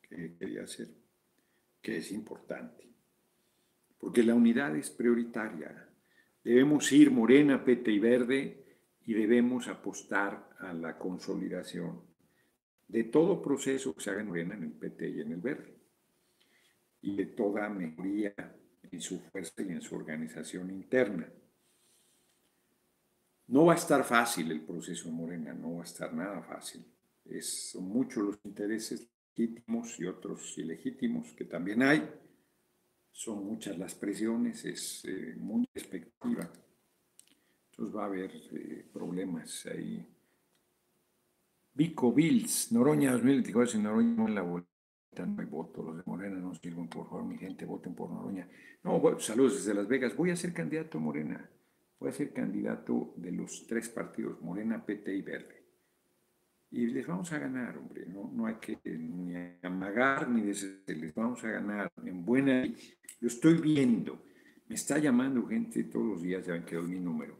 que 0.03 0.37
quería 0.37 0.65
hacer, 0.65 0.89
que 1.81 1.99
es 1.99 2.11
importante, 2.11 2.93
porque 3.97 4.25
la 4.25 4.35
unidad 4.35 4.75
es 4.75 4.91
prioritaria. 4.91 5.86
Debemos 6.47 6.93
ir 6.93 7.11
morena, 7.11 7.65
pete 7.65 7.91
y 7.91 7.99
verde 7.99 8.65
y 9.05 9.15
debemos 9.15 9.67
apostar 9.67 10.49
a 10.61 10.73
la 10.73 10.97
consolidación 10.97 12.01
de 12.87 13.03
todo 13.03 13.43
proceso 13.43 13.93
que 13.93 14.01
se 14.01 14.11
haga 14.11 14.21
en 14.21 14.29
morena, 14.29 14.55
en 14.55 14.63
el 14.63 14.73
PT 14.73 15.09
y 15.09 15.21
en 15.23 15.33
el 15.33 15.41
verde, 15.41 15.75
y 17.03 17.17
de 17.17 17.27
toda 17.27 17.69
mejoría 17.69 18.33
en 18.89 19.01
su 19.01 19.19
fuerza 19.19 19.61
y 19.61 19.71
en 19.73 19.83
su 19.83 19.97
organización 19.97 20.71
interna. 20.71 21.29
No 23.49 23.65
va 23.65 23.73
a 23.73 23.77
estar 23.77 24.05
fácil 24.05 24.53
el 24.53 24.61
proceso 24.61 25.11
Morena, 25.11 25.53
no 25.53 25.75
va 25.75 25.81
a 25.81 25.85
estar 25.85 26.15
nada 26.15 26.43
fácil 26.43 26.87
son 27.43 27.89
muchos 27.89 28.23
los 28.23 28.39
intereses 28.45 29.09
legítimos 29.37 29.99
y 29.99 30.07
otros 30.07 30.57
ilegítimos 30.59 31.33
que 31.33 31.45
también 31.45 31.83
hay. 31.83 32.09
Son 33.17 33.47
muchas 33.47 33.79
las 33.79 33.95
presiones, 33.95 34.63
es 34.67 35.03
eh, 35.07 35.37
muy 35.39 35.67
expectativa. 35.75 36.51
Entonces 37.71 37.97
va 37.97 38.03
a 38.03 38.07
haber 38.09 38.31
eh, 38.31 38.87
problemas 38.93 39.65
ahí. 39.65 40.07
Vico 41.73 42.13
Bills, 42.13 42.71
Noroña 42.73 43.13
2024, 43.13 43.81
Noroña 43.81 44.23
en 44.27 44.35
la 44.35 44.43
boleta 44.43 44.69
no 45.27 45.41
hay 45.41 45.47
voto, 45.47 45.83
los 45.83 45.97
de 45.97 46.03
Morena 46.05 46.37
no 46.37 46.55
sirven, 46.57 46.89
por 46.89 47.09
favor, 47.09 47.25
mi 47.25 47.39
gente, 47.39 47.65
voten 47.65 47.95
por 47.95 48.11
Noroña. 48.11 48.47
No, 48.85 49.01
saludos 49.19 49.55
desde 49.55 49.73
Las 49.73 49.89
Vegas, 49.89 50.15
voy 50.15 50.31
a 50.31 50.37
ser 50.37 50.53
candidato 50.53 50.99
a 50.99 51.01
Morena, 51.01 51.51
voy 51.99 52.11
a 52.11 52.13
ser 52.13 52.35
candidato 52.35 53.15
de 53.17 53.33
los 53.33 53.67
tres 53.67 53.89
partidos, 53.89 54.43
Morena, 54.43 54.85
PT 54.85 55.17
y 55.17 55.23
Verde 55.23 55.56
y 56.71 56.87
les 56.89 57.07
vamos 57.07 57.33
a 57.33 57.39
ganar, 57.39 57.79
hombre, 57.79 58.07
no, 58.07 58.31
no 58.33 58.47
hay 58.47 58.57
que 58.57 58.79
ni 58.85 59.35
amagar 59.63 60.29
ni 60.29 60.43
decir, 60.43 60.83
les 60.87 61.15
vamos 61.15 61.43
a 61.45 61.51
ganar 61.51 61.93
en 62.05 62.25
buena. 62.25 62.65
Lo 63.21 63.29
estoy 63.29 63.55
viendo, 63.61 64.25
me 64.67 64.75
está 64.75 64.99
llamando 64.99 65.47
gente 65.47 65.85
todos 65.85 66.07
los 66.07 66.23
días, 66.23 66.45
ya 66.45 66.53
ven 66.53 66.65
que 66.65 66.77
doy 66.77 66.89
mi 66.89 67.01
número, 67.01 67.39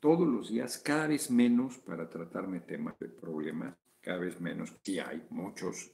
todos 0.00 0.26
los 0.26 0.50
días, 0.50 0.78
cada 0.78 1.06
vez 1.08 1.30
menos 1.30 1.78
para 1.78 2.08
tratarme 2.08 2.60
temas 2.60 2.98
de 2.98 3.08
problemas, 3.08 3.76
cada 4.00 4.18
vez 4.18 4.40
menos, 4.40 4.74
sí 4.82 4.98
hay 4.98 5.26
muchos, 5.30 5.92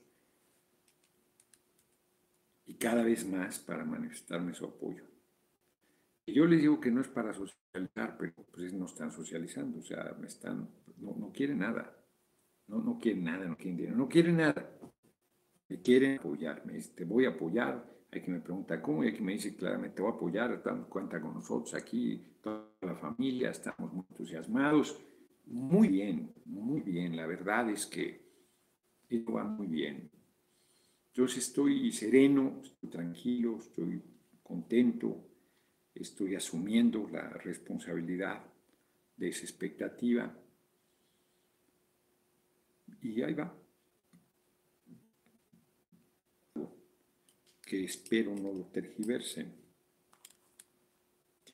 y 2.67 2.75
cada 2.75 3.03
vez 3.03 3.27
más 3.27 3.59
para 3.59 3.85
manifestarme 3.85 4.55
su 4.55 4.67
apoyo. 4.67 5.05
Yo 6.27 6.47
les 6.47 6.61
digo 6.61 6.79
que 6.81 6.91
no 6.91 7.01
es 7.01 7.09
para 7.09 7.33
socializar, 7.33 8.17
pero 8.17 8.33
pues 8.53 8.73
no 8.73 8.87
están 8.87 9.11
socializando, 9.11 9.81
o 9.81 9.83
sea, 9.83 10.15
me 10.21 10.29
están, 10.29 10.71
no, 10.99 11.17
no 11.19 11.33
quieren 11.33 11.59
nada. 11.59 12.02
No, 12.66 12.83
no 12.83 12.98
quieren 12.98 13.25
nada, 13.25 13.46
no 13.46 13.57
quieren 13.57 13.77
dinero, 13.77 13.96
no 13.96 14.09
quieren 14.09 14.37
nada. 14.37 14.70
Me 15.68 15.81
quieren 15.81 16.18
apoyar, 16.18 16.64
me 16.66 16.75
dice, 16.75 16.92
te 16.94 17.05
voy 17.05 17.25
a 17.27 17.31
apoyar. 17.31 17.90
Hay 18.11 18.22
que 18.22 18.31
me 18.31 18.40
pregunta 18.40 18.83
cómo 18.83 19.03
y 19.03 19.09
hay 19.09 19.14
que 19.14 19.22
me 19.22 19.33
dice 19.33 19.57
claramente, 19.57 19.96
te 19.96 20.03
voy 20.03 20.12
a 20.12 20.14
apoyar, 20.14 20.62
cuenta 20.88 21.20
con 21.20 21.35
nosotros 21.35 21.75
aquí, 21.75 22.22
toda 22.42 22.68
la 22.83 22.94
familia, 22.94 23.51
estamos 23.51 23.92
muy 23.92 24.05
entusiasmados. 24.11 25.01
Muy 25.46 25.88
bien, 25.88 26.33
muy 26.44 26.81
bien. 26.83 27.16
La 27.16 27.27
verdad 27.27 27.70
es 27.70 27.87
que 27.87 28.22
esto 29.09 29.33
va 29.33 29.44
muy 29.44 29.66
bien. 29.66 30.11
Yo 31.14 31.25
estoy 31.25 31.90
sereno, 31.92 32.61
estoy 32.62 32.90
tranquilo, 32.90 33.59
estoy 33.59 34.03
contento, 34.42 35.29
estoy 35.94 36.35
asumiendo 36.35 37.09
la 37.11 37.29
responsabilidad 37.31 38.44
de 39.16 39.29
esa 39.29 39.42
expectativa 39.42 40.35
y 43.03 43.23
ahí 43.23 43.35
va. 43.35 43.53
Que 47.65 47.85
espero 47.85 48.35
no 48.35 48.53
lo 48.53 48.65
tergiversen. 48.67 49.61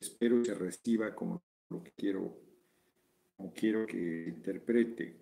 Espero 0.00 0.38
que 0.38 0.46
se 0.46 0.54
reciba 0.54 1.14
como 1.14 1.42
lo 1.70 1.82
quiero, 1.96 2.38
como 3.36 3.52
quiero 3.52 3.86
que 3.86 4.28
interprete, 4.28 5.16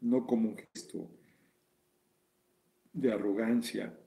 no 0.00 0.26
como 0.26 0.50
un 0.50 0.56
gesto 0.56 1.10
de 2.92 3.12
arrogancia, 3.12 3.98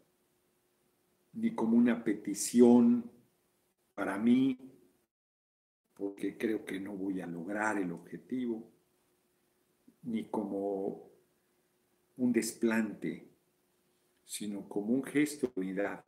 ni 1.34 1.54
como 1.54 1.78
una 1.78 2.04
petición 2.04 3.12
para 3.94 4.18
mí, 4.18 4.58
porque 5.94 6.38
creo 6.38 6.64
que 6.64 6.80
no 6.80 6.94
voy 6.94 7.20
a 7.22 7.28
lograr 7.28 7.78
el 7.78 7.92
objetivo, 7.92 8.72
ni 10.04 10.26
como 10.26 11.07
un 12.18 12.34
desplante, 12.34 13.28
sino 14.26 14.68
como 14.68 14.94
un 14.94 15.04
gesto 15.04 15.52
de 15.56 15.62
unidad 15.62 16.04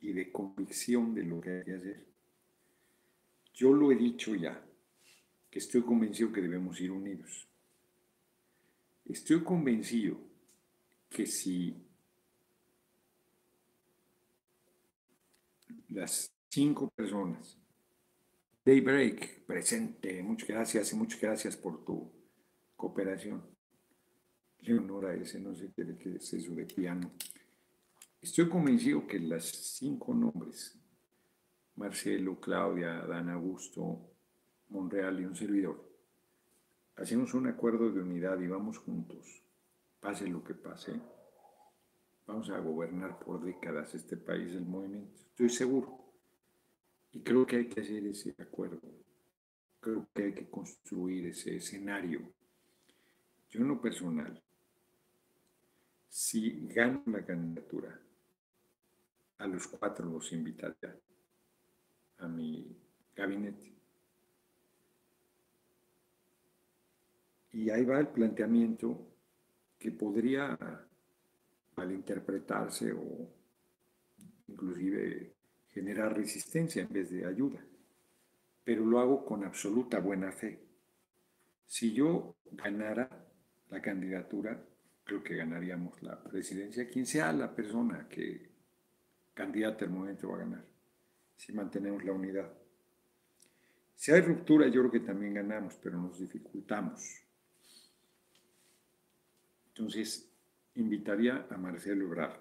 y 0.00 0.12
de 0.12 0.30
convicción 0.30 1.14
de 1.14 1.22
lo 1.22 1.40
que 1.40 1.50
hay 1.50 1.64
que 1.64 1.74
hacer. 1.74 2.06
Yo 3.54 3.72
lo 3.72 3.92
he 3.92 3.96
dicho 3.96 4.34
ya, 4.34 4.62
que 5.50 5.58
estoy 5.58 5.82
convencido 5.82 6.32
que 6.32 6.42
debemos 6.42 6.80
ir 6.80 6.90
unidos. 6.90 7.48
Estoy 9.06 9.42
convencido 9.44 10.18
que 11.08 11.26
si 11.26 11.76
las 15.90 16.32
cinco 16.48 16.90
personas, 16.90 17.56
Daybreak, 18.64 19.44
presente, 19.44 20.22
muchas 20.22 20.48
gracias 20.48 20.92
y 20.92 20.96
muchas 20.96 21.20
gracias 21.20 21.56
por 21.56 21.84
tu 21.84 22.10
cooperación 22.76 23.53
Leonora 24.64 25.14
ese, 25.14 25.38
no 25.40 25.54
sé 25.54 25.72
qué, 25.74 25.82
es 26.16 26.32
eso 26.32 26.54
de 26.54 26.64
piano. 26.64 27.12
Estoy 28.20 28.48
convencido 28.48 29.06
que 29.06 29.20
las 29.20 29.44
cinco 29.44 30.14
nombres, 30.14 30.74
Marcelo, 31.76 32.40
Claudia, 32.40 33.04
Dan 33.06 33.28
Augusto, 33.28 34.00
Monreal 34.70 35.20
y 35.20 35.26
un 35.26 35.36
servidor, 35.36 35.86
hacemos 36.96 37.34
un 37.34 37.46
acuerdo 37.46 37.92
de 37.92 38.00
unidad 38.00 38.40
y 38.40 38.46
vamos 38.46 38.78
juntos, 38.78 39.42
pase 40.00 40.26
lo 40.28 40.42
que 40.42 40.54
pase. 40.54 40.98
Vamos 42.26 42.48
a 42.48 42.58
gobernar 42.58 43.18
por 43.18 43.44
décadas 43.44 43.94
este 43.94 44.16
país 44.16 44.54
del 44.54 44.64
movimiento, 44.64 45.20
estoy 45.28 45.50
seguro. 45.50 46.00
Y 47.12 47.20
creo 47.20 47.44
que 47.44 47.56
hay 47.56 47.68
que 47.68 47.82
hacer 47.82 48.04
ese 48.06 48.34
acuerdo. 48.38 48.80
Creo 49.78 50.08
que 50.14 50.22
hay 50.22 50.32
que 50.32 50.48
construir 50.48 51.26
ese 51.26 51.56
escenario. 51.56 52.22
Yo 53.50 53.60
en 53.60 53.68
lo 53.68 53.80
personal 53.80 54.42
si 56.14 56.68
gano 56.68 57.02
la 57.06 57.24
candidatura, 57.24 58.00
a 59.38 59.46
los 59.48 59.66
cuatro 59.66 60.06
los 60.06 60.32
invitaría 60.32 60.96
a 62.18 62.28
mi 62.28 62.72
gabinete. 63.16 63.74
Y 67.50 67.68
ahí 67.68 67.84
va 67.84 67.98
el 67.98 68.06
planteamiento 68.06 69.08
que 69.76 69.90
podría 69.90 70.56
malinterpretarse 71.74 72.92
o 72.92 73.28
inclusive 74.46 75.34
generar 75.72 76.16
resistencia 76.16 76.82
en 76.82 76.92
vez 76.92 77.10
de 77.10 77.26
ayuda, 77.26 77.58
pero 78.62 78.86
lo 78.86 79.00
hago 79.00 79.24
con 79.24 79.42
absoluta 79.42 79.98
buena 79.98 80.30
fe. 80.30 80.60
Si 81.66 81.92
yo 81.92 82.36
ganara 82.52 83.10
la 83.68 83.82
candidatura, 83.82 84.64
creo 85.04 85.22
que 85.22 85.36
ganaríamos 85.36 86.02
la 86.02 86.22
presidencia, 86.22 86.88
quien 86.88 87.06
sea 87.06 87.32
la 87.32 87.54
persona 87.54 88.08
que 88.08 88.50
candidata 89.34 89.84
al 89.84 89.90
momento 89.90 90.28
va 90.28 90.36
a 90.36 90.38
ganar, 90.38 90.64
si 91.36 91.52
mantenemos 91.52 92.04
la 92.04 92.12
unidad. 92.12 92.52
Si 93.94 94.12
hay 94.12 94.20
ruptura, 94.22 94.66
yo 94.68 94.80
creo 94.80 94.90
que 94.90 95.00
también 95.00 95.34
ganamos, 95.34 95.76
pero 95.82 95.98
nos 95.98 96.18
dificultamos. 96.18 97.22
Entonces, 99.68 100.30
invitaría 100.74 101.46
a 101.50 101.56
Marcelo 101.56 102.04
Ebrard 102.04 102.38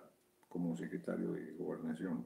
como 0.48 0.76
secretario 0.78 1.32
de 1.32 1.54
Gobernación, 1.54 2.26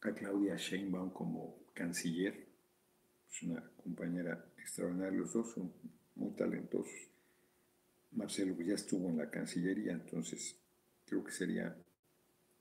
a 0.00 0.12
Claudia 0.12 0.56
Sheinbaum 0.56 1.10
como 1.10 1.64
canciller, 1.74 2.46
es 3.28 3.42
una 3.42 3.62
compañera 3.76 4.52
extraordinaria, 4.58 5.18
los 5.18 5.32
dos 5.32 5.52
son 5.52 5.72
muy 6.16 6.32
talentosos. 6.32 7.08
Marcelo 8.12 8.56
ya 8.60 8.74
estuvo 8.74 9.08
en 9.08 9.18
la 9.18 9.30
Cancillería, 9.30 9.92
entonces 9.92 10.58
creo 11.04 11.22
que 11.22 11.32
sería 11.32 11.76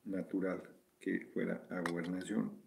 natural 0.04 0.62
que 1.00 1.22
fuera 1.34 1.68
a 1.70 1.80
gobernación. 1.82 2.62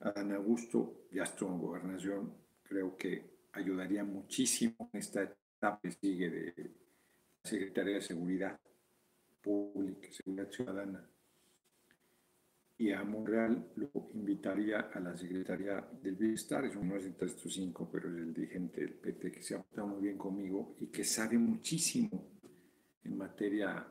Adán 0.00 0.32
Augusto 0.32 1.06
ya 1.12 1.22
estuvo 1.22 1.50
en 1.50 1.58
gobernación, 1.58 2.34
creo 2.62 2.96
que 2.96 3.34
ayudaría 3.52 4.04
muchísimo 4.04 4.90
en 4.92 5.00
esta 5.00 5.22
etapa 5.22 5.80
que 5.80 5.92
sigue 5.92 6.30
de 6.30 6.70
Secretaría 7.42 7.94
de 7.94 8.02
Seguridad 8.02 8.60
Pública, 9.40 10.08
Seguridad 10.12 10.50
Ciudadana. 10.50 11.13
Y 12.76 12.90
a 12.90 13.04
Monreal 13.04 13.70
lo 13.76 13.90
invitaría 14.14 14.80
a 14.92 15.00
la 15.00 15.16
Secretaría 15.16 15.86
del 16.02 16.16
Bienestar, 16.16 16.64
es 16.64 16.74
uno 16.74 16.94
de 16.94 17.08
estos 17.08 17.54
cinco, 17.54 17.88
pero 17.90 18.08
es 18.08 18.16
el 18.16 18.34
dirigente 18.34 18.80
del 18.80 18.94
PT 18.94 19.30
que 19.30 19.42
se 19.42 19.54
ha 19.54 19.62
portado 19.62 19.88
muy 19.88 20.02
bien 20.02 20.18
conmigo 20.18 20.74
y 20.80 20.88
que 20.88 21.04
sabe 21.04 21.38
muchísimo 21.38 22.32
en 23.04 23.16
materia 23.16 23.86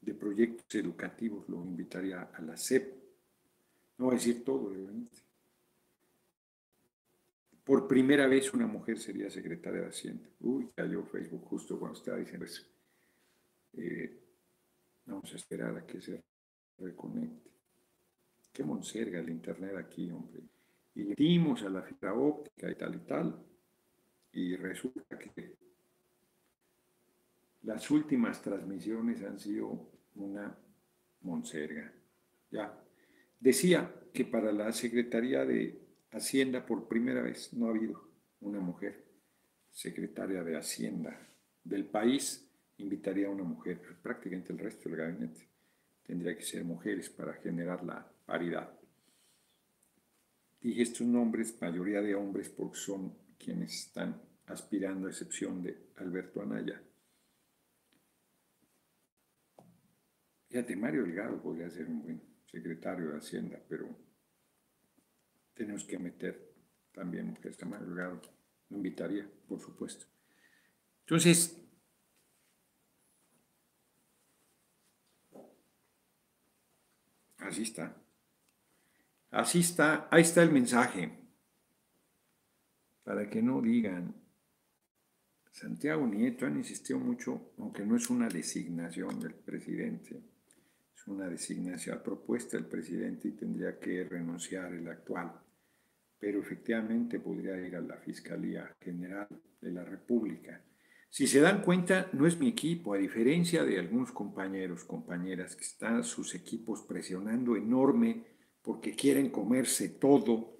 de 0.00 0.14
proyectos 0.14 0.74
educativos, 0.74 1.48
lo 1.48 1.64
invitaría 1.64 2.22
a 2.22 2.42
la 2.42 2.56
SEP. 2.56 2.94
No 3.98 4.06
voy 4.06 4.14
a 4.14 4.18
decir 4.18 4.44
todo, 4.44 4.68
obviamente. 4.68 5.18
Por 7.64 7.86
primera 7.86 8.26
vez 8.26 8.52
una 8.52 8.66
mujer 8.66 8.98
sería 8.98 9.30
secretaria 9.30 9.82
de 9.82 9.88
Hacienda. 9.88 10.28
Uy, 10.40 10.68
cayó 10.74 11.04
Facebook 11.04 11.44
justo 11.44 11.78
cuando 11.78 11.98
estaba 11.98 12.18
diciendo 12.18 12.44
eso. 12.44 12.62
Eh, 13.74 14.20
vamos 15.06 15.32
a 15.32 15.36
esperar 15.36 15.76
a 15.76 15.86
que 15.86 16.00
se 16.00 16.20
reconecte. 16.78 17.50
Qué 18.52 18.64
monserga 18.64 19.20
el 19.20 19.30
internet 19.30 19.76
aquí, 19.76 20.10
hombre. 20.10 20.42
Y 20.94 21.04
le 21.04 21.14
dimos 21.14 21.62
a 21.62 21.70
la 21.70 21.82
fibra 21.82 22.12
óptica 22.12 22.70
y 22.70 22.74
tal 22.74 22.94
y 22.94 22.98
tal. 22.98 23.42
Y 24.32 24.56
resulta 24.56 25.18
que 25.18 25.56
las 27.62 27.90
últimas 27.90 28.42
transmisiones 28.42 29.22
han 29.22 29.38
sido 29.38 29.90
una 30.16 30.54
monserga. 31.22 31.92
Ya. 32.50 32.78
Decía 33.40 33.90
que 34.12 34.24
para 34.24 34.52
la 34.52 34.72
Secretaría 34.72 35.44
de 35.44 35.80
Hacienda 36.10 36.66
por 36.66 36.88
primera 36.88 37.22
vez 37.22 37.54
no 37.54 37.66
ha 37.66 37.70
habido 37.70 38.10
una 38.40 38.60
mujer 38.60 39.02
secretaria 39.70 40.44
de 40.44 40.56
Hacienda 40.58 41.18
del 41.64 41.86
país. 41.86 42.46
Invitaría 42.78 43.28
a 43.28 43.30
una 43.30 43.44
mujer, 43.44 43.80
prácticamente 44.02 44.52
el 44.52 44.58
resto 44.58 44.88
del 44.88 44.98
gabinete 44.98 45.52
tendría 46.12 46.36
que 46.36 46.42
ser 46.42 46.62
mujeres 46.62 47.08
para 47.08 47.32
generar 47.32 47.82
la 47.82 48.06
paridad. 48.26 48.70
Dije 50.60 50.82
estos 50.82 51.06
nombres, 51.06 51.58
mayoría 51.58 52.02
de 52.02 52.14
hombres, 52.14 52.50
porque 52.50 52.76
son 52.76 53.16
quienes 53.38 53.86
están 53.86 54.20
aspirando, 54.44 55.06
a 55.06 55.10
excepción 55.10 55.62
de 55.62 55.88
Alberto 55.96 56.42
Anaya. 56.42 56.82
Fíjate, 60.48 60.76
Mario 60.76 61.04
Delgado 61.04 61.40
podría 61.40 61.70
ser 61.70 61.86
un 61.86 62.02
buen 62.02 62.22
secretario 62.44 63.12
de 63.12 63.16
Hacienda, 63.16 63.58
pero 63.66 63.88
tenemos 65.54 65.82
que 65.84 65.98
meter 65.98 66.54
también 66.92 67.28
mujeres. 67.28 67.64
Mario 67.64 67.86
Delgado 67.86 68.20
lo 68.68 68.76
invitaría, 68.76 69.26
por 69.48 69.58
supuesto. 69.62 70.04
Entonces, 71.06 71.58
Así 77.42 77.62
está. 77.62 77.96
Así 79.30 79.60
está, 79.60 80.08
ahí 80.10 80.22
está 80.22 80.42
el 80.42 80.52
mensaje. 80.52 81.10
Para 83.02 83.28
que 83.28 83.42
no 83.42 83.60
digan, 83.60 84.14
Santiago 85.50 86.06
Nieto 86.06 86.46
han 86.46 86.56
insistido 86.56 86.98
mucho, 86.98 87.52
aunque 87.58 87.84
no 87.84 87.96
es 87.96 88.08
una 88.10 88.28
designación 88.28 89.18
del 89.20 89.34
presidente, 89.34 90.22
es 90.94 91.06
una 91.06 91.28
designación 91.28 92.00
propuesta 92.02 92.56
del 92.56 92.66
presidente 92.66 93.28
y 93.28 93.32
tendría 93.32 93.78
que 93.78 94.04
renunciar 94.04 94.72
el 94.72 94.88
actual, 94.88 95.32
pero 96.18 96.40
efectivamente 96.40 97.18
podría 97.18 97.56
ir 97.56 97.74
a 97.76 97.80
la 97.80 97.96
Fiscalía 97.96 98.72
General 98.80 99.28
de 99.60 99.72
la 99.72 99.84
República 99.84 100.62
si 101.12 101.26
se 101.26 101.40
dan 101.40 101.60
cuenta, 101.60 102.08
no 102.14 102.26
es 102.26 102.38
mi 102.38 102.48
equipo, 102.48 102.94
a 102.94 102.96
diferencia 102.96 103.64
de 103.64 103.78
algunos 103.78 104.12
compañeros, 104.12 104.82
compañeras 104.82 105.54
que 105.54 105.64
están 105.64 106.04
sus 106.04 106.34
equipos 106.34 106.84
presionando 106.88 107.54
enorme 107.54 108.24
porque 108.62 108.96
quieren 108.96 109.28
comerse 109.28 109.90
todo 109.90 110.56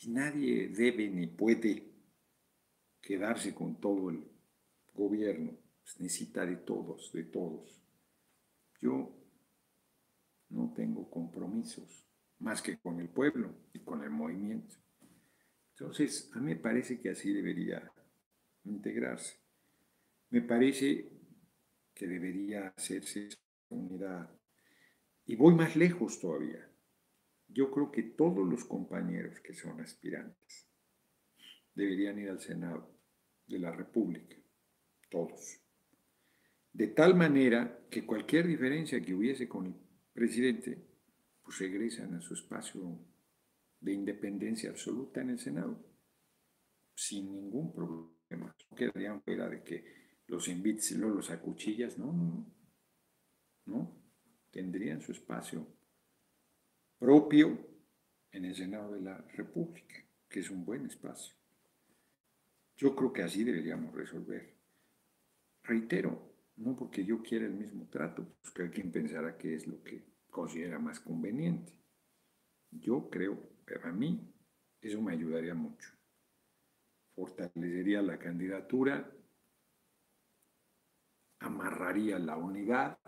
y 0.00 0.10
nadie 0.10 0.70
debe 0.70 1.08
ni 1.08 1.28
puede 1.28 1.94
quedarse 3.00 3.54
con 3.54 3.78
todo 3.80 4.10
el 4.10 4.28
gobierno. 4.92 5.56
Pues 5.84 6.00
necesita 6.00 6.44
de 6.44 6.56
todos, 6.56 7.12
de 7.12 7.22
todos. 7.22 7.80
Yo 8.80 9.16
no 10.48 10.72
tengo 10.74 11.08
compromisos 11.08 12.08
más 12.40 12.60
que 12.60 12.76
con 12.76 12.98
el 12.98 13.08
pueblo 13.08 13.54
y 13.72 13.78
con 13.78 14.02
el 14.02 14.10
movimiento. 14.10 14.74
Entonces, 15.76 16.28
a 16.34 16.40
mí 16.40 16.54
me 16.54 16.56
parece 16.56 16.98
que 16.98 17.10
así 17.10 17.32
debería 17.32 17.88
integrarse. 18.64 19.41
Me 20.32 20.40
parece 20.40 21.10
que 21.92 22.06
debería 22.06 22.68
hacerse 22.68 23.26
esa 23.26 23.38
unidad. 23.68 24.30
Y 25.26 25.36
voy 25.36 25.54
más 25.54 25.76
lejos 25.76 26.18
todavía. 26.20 26.72
Yo 27.48 27.70
creo 27.70 27.92
que 27.92 28.02
todos 28.02 28.48
los 28.48 28.64
compañeros 28.64 29.40
que 29.40 29.52
son 29.52 29.78
aspirantes 29.82 30.66
deberían 31.74 32.18
ir 32.18 32.30
al 32.30 32.40
Senado 32.40 32.98
de 33.46 33.58
la 33.58 33.72
República, 33.72 34.34
todos. 35.10 35.60
De 36.72 36.86
tal 36.86 37.14
manera 37.14 37.86
que 37.90 38.06
cualquier 38.06 38.46
diferencia 38.46 39.02
que 39.02 39.14
hubiese 39.14 39.46
con 39.46 39.66
el 39.66 39.74
presidente, 40.14 40.82
pues 41.42 41.58
regresan 41.58 42.14
a 42.14 42.22
su 42.22 42.32
espacio 42.32 42.98
de 43.80 43.92
independencia 43.92 44.70
absoluta 44.70 45.20
en 45.20 45.28
el 45.28 45.38
Senado, 45.38 45.78
sin 46.94 47.30
ningún 47.30 47.70
problema. 47.74 48.56
No 48.70 48.76
quedarían 48.78 49.22
fuera 49.22 49.46
de 49.50 49.62
que 49.62 50.01
los 50.32 50.48
invites 50.48 50.92
y 50.92 50.94
los 50.96 51.30
acuchillas, 51.30 51.98
no, 51.98 52.10
no, 52.10 52.46
no, 53.66 54.02
tendrían 54.50 55.02
su 55.02 55.12
espacio 55.12 55.66
propio 56.98 57.58
en 58.30 58.46
el 58.46 58.54
Senado 58.54 58.94
de 58.94 59.02
la 59.02 59.18
República, 59.36 59.94
que 60.30 60.40
es 60.40 60.48
un 60.48 60.64
buen 60.64 60.86
espacio. 60.86 61.34
Yo 62.78 62.96
creo 62.96 63.12
que 63.12 63.22
así 63.22 63.44
deberíamos 63.44 63.94
resolver. 63.94 64.56
Reitero, 65.64 66.34
no 66.56 66.76
porque 66.76 67.04
yo 67.04 67.22
quiera 67.22 67.44
el 67.44 67.52
mismo 67.52 67.86
trato, 67.90 68.26
pues 68.40 68.54
que 68.54 68.62
alguien 68.62 68.90
pensará 68.90 69.36
que 69.36 69.54
es 69.54 69.66
lo 69.66 69.82
que 69.82 70.02
considera 70.30 70.78
más 70.78 70.98
conveniente. 70.98 71.78
Yo 72.70 73.10
creo, 73.10 73.38
pero 73.66 73.86
a 73.86 73.92
mí 73.92 74.32
eso 74.80 75.02
me 75.02 75.12
ayudaría 75.12 75.54
mucho. 75.54 75.90
Fortalecería 77.14 78.00
la 78.00 78.18
candidatura 78.18 79.12
amarraría 81.42 82.18
la 82.18 82.36
unidad, 82.36 82.98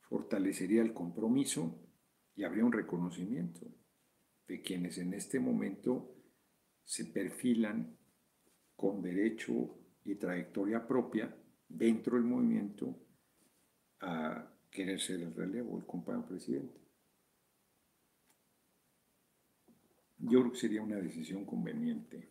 fortalecería 0.00 0.82
el 0.82 0.92
compromiso 0.92 1.78
y 2.34 2.44
habría 2.44 2.64
un 2.64 2.72
reconocimiento 2.72 3.66
de 4.46 4.62
quienes 4.62 4.98
en 4.98 5.14
este 5.14 5.38
momento 5.38 6.14
se 6.84 7.06
perfilan 7.06 7.96
con 8.74 9.02
derecho 9.02 9.78
y 10.04 10.14
trayectoria 10.14 10.86
propia 10.86 11.36
dentro 11.68 12.16
del 12.16 12.24
movimiento 12.24 12.98
a 14.00 14.50
querer 14.70 15.00
ser 15.00 15.20
el 15.20 15.34
relevo, 15.34 15.78
el 15.78 15.84
compañero 15.84 16.26
presidente. 16.26 16.80
Yo 20.18 20.40
creo 20.40 20.52
que 20.52 20.58
sería 20.58 20.82
una 20.82 20.96
decisión 20.96 21.44
conveniente. 21.44 22.28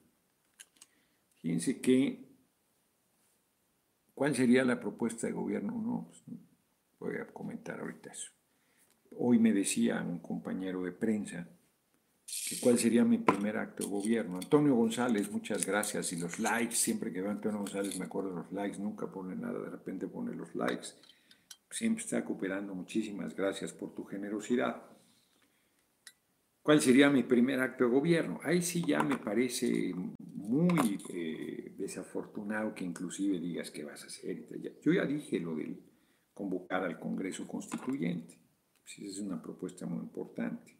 Fíjense 1.36 1.80
que 1.80 2.27
¿Cuál 4.17 4.36
sería 4.36 4.65
la 4.65 4.80
propuesta 4.80 5.27
de 5.27 5.34
gobierno? 5.34 5.73
No, 5.73 6.08
pues, 6.08 6.23
voy 6.97 7.17
a 7.21 7.27
comentar 7.27 7.80
ahorita 7.80 8.10
eso. 8.10 8.32
Hoy 9.15 9.38
me 9.38 9.53
decía 9.53 10.01
un 10.01 10.17
compañero 10.17 10.82
de 10.82 10.91
prensa 10.91 11.47
que 12.49 12.60
cuál 12.60 12.80
sería 12.80 13.06
mi 13.06 13.19
primer 13.19 13.58
acto 13.58 13.84
de 13.84 13.91
gobierno. 13.91 14.38
Antonio 14.38 14.73
González, 14.73 15.32
muchas 15.32 15.67
gracias. 15.67 16.12
Y 16.13 16.15
los 16.15 16.39
likes, 16.39 16.73
siempre 16.73 17.13
que 17.13 17.21
veo 17.21 17.30
Antonio 17.30 17.60
González 17.60 17.99
me 17.99 18.06
acuerdo 18.06 18.32
de 18.32 18.36
los 18.38 18.51
likes, 18.51 18.80
nunca 18.80 19.06
pone 19.06 19.36
nada, 19.36 19.60
de 19.60 19.69
repente 19.69 20.08
pone 20.08 20.34
los 20.34 20.56
likes. 20.56 20.88
Siempre 21.69 22.03
está 22.03 22.25
cooperando, 22.25 22.73
muchísimas 22.73 23.36
gracias 23.36 23.71
por 23.71 23.93
tu 23.93 24.03
generosidad. 24.03 24.82
¿Cuál 26.67 26.82
sería 26.82 27.10
mi 27.10 27.23
primer 27.23 27.62
acto 27.62 27.86
de 27.86 27.91
gobierno? 27.91 28.41
Ahí 28.43 28.62
sí 28.62 28.84
ya 28.86 29.01
me 29.01 29.15
parece 29.15 29.95
muy 30.19 30.99
eh, 31.13 31.73
desafortunado 31.77 32.75
que 32.75 32.84
inclusive 32.84 33.39
digas 33.39 33.71
qué 33.71 33.86
vas 33.86 34.03
a 34.03 34.08
hacer. 34.08 34.49
Yo 34.82 34.91
ya 34.91 35.06
dije 35.06 35.39
lo 35.39 35.56
del 35.56 35.82
convocar 36.34 36.84
al 36.84 36.99
Congreso 36.99 37.47
Constituyente. 37.47 38.38
Pues 38.82 38.99
esa 38.99 39.08
es 39.08 39.19
una 39.19 39.41
propuesta 39.41 39.86
muy 39.86 39.99
importante. 39.99 40.77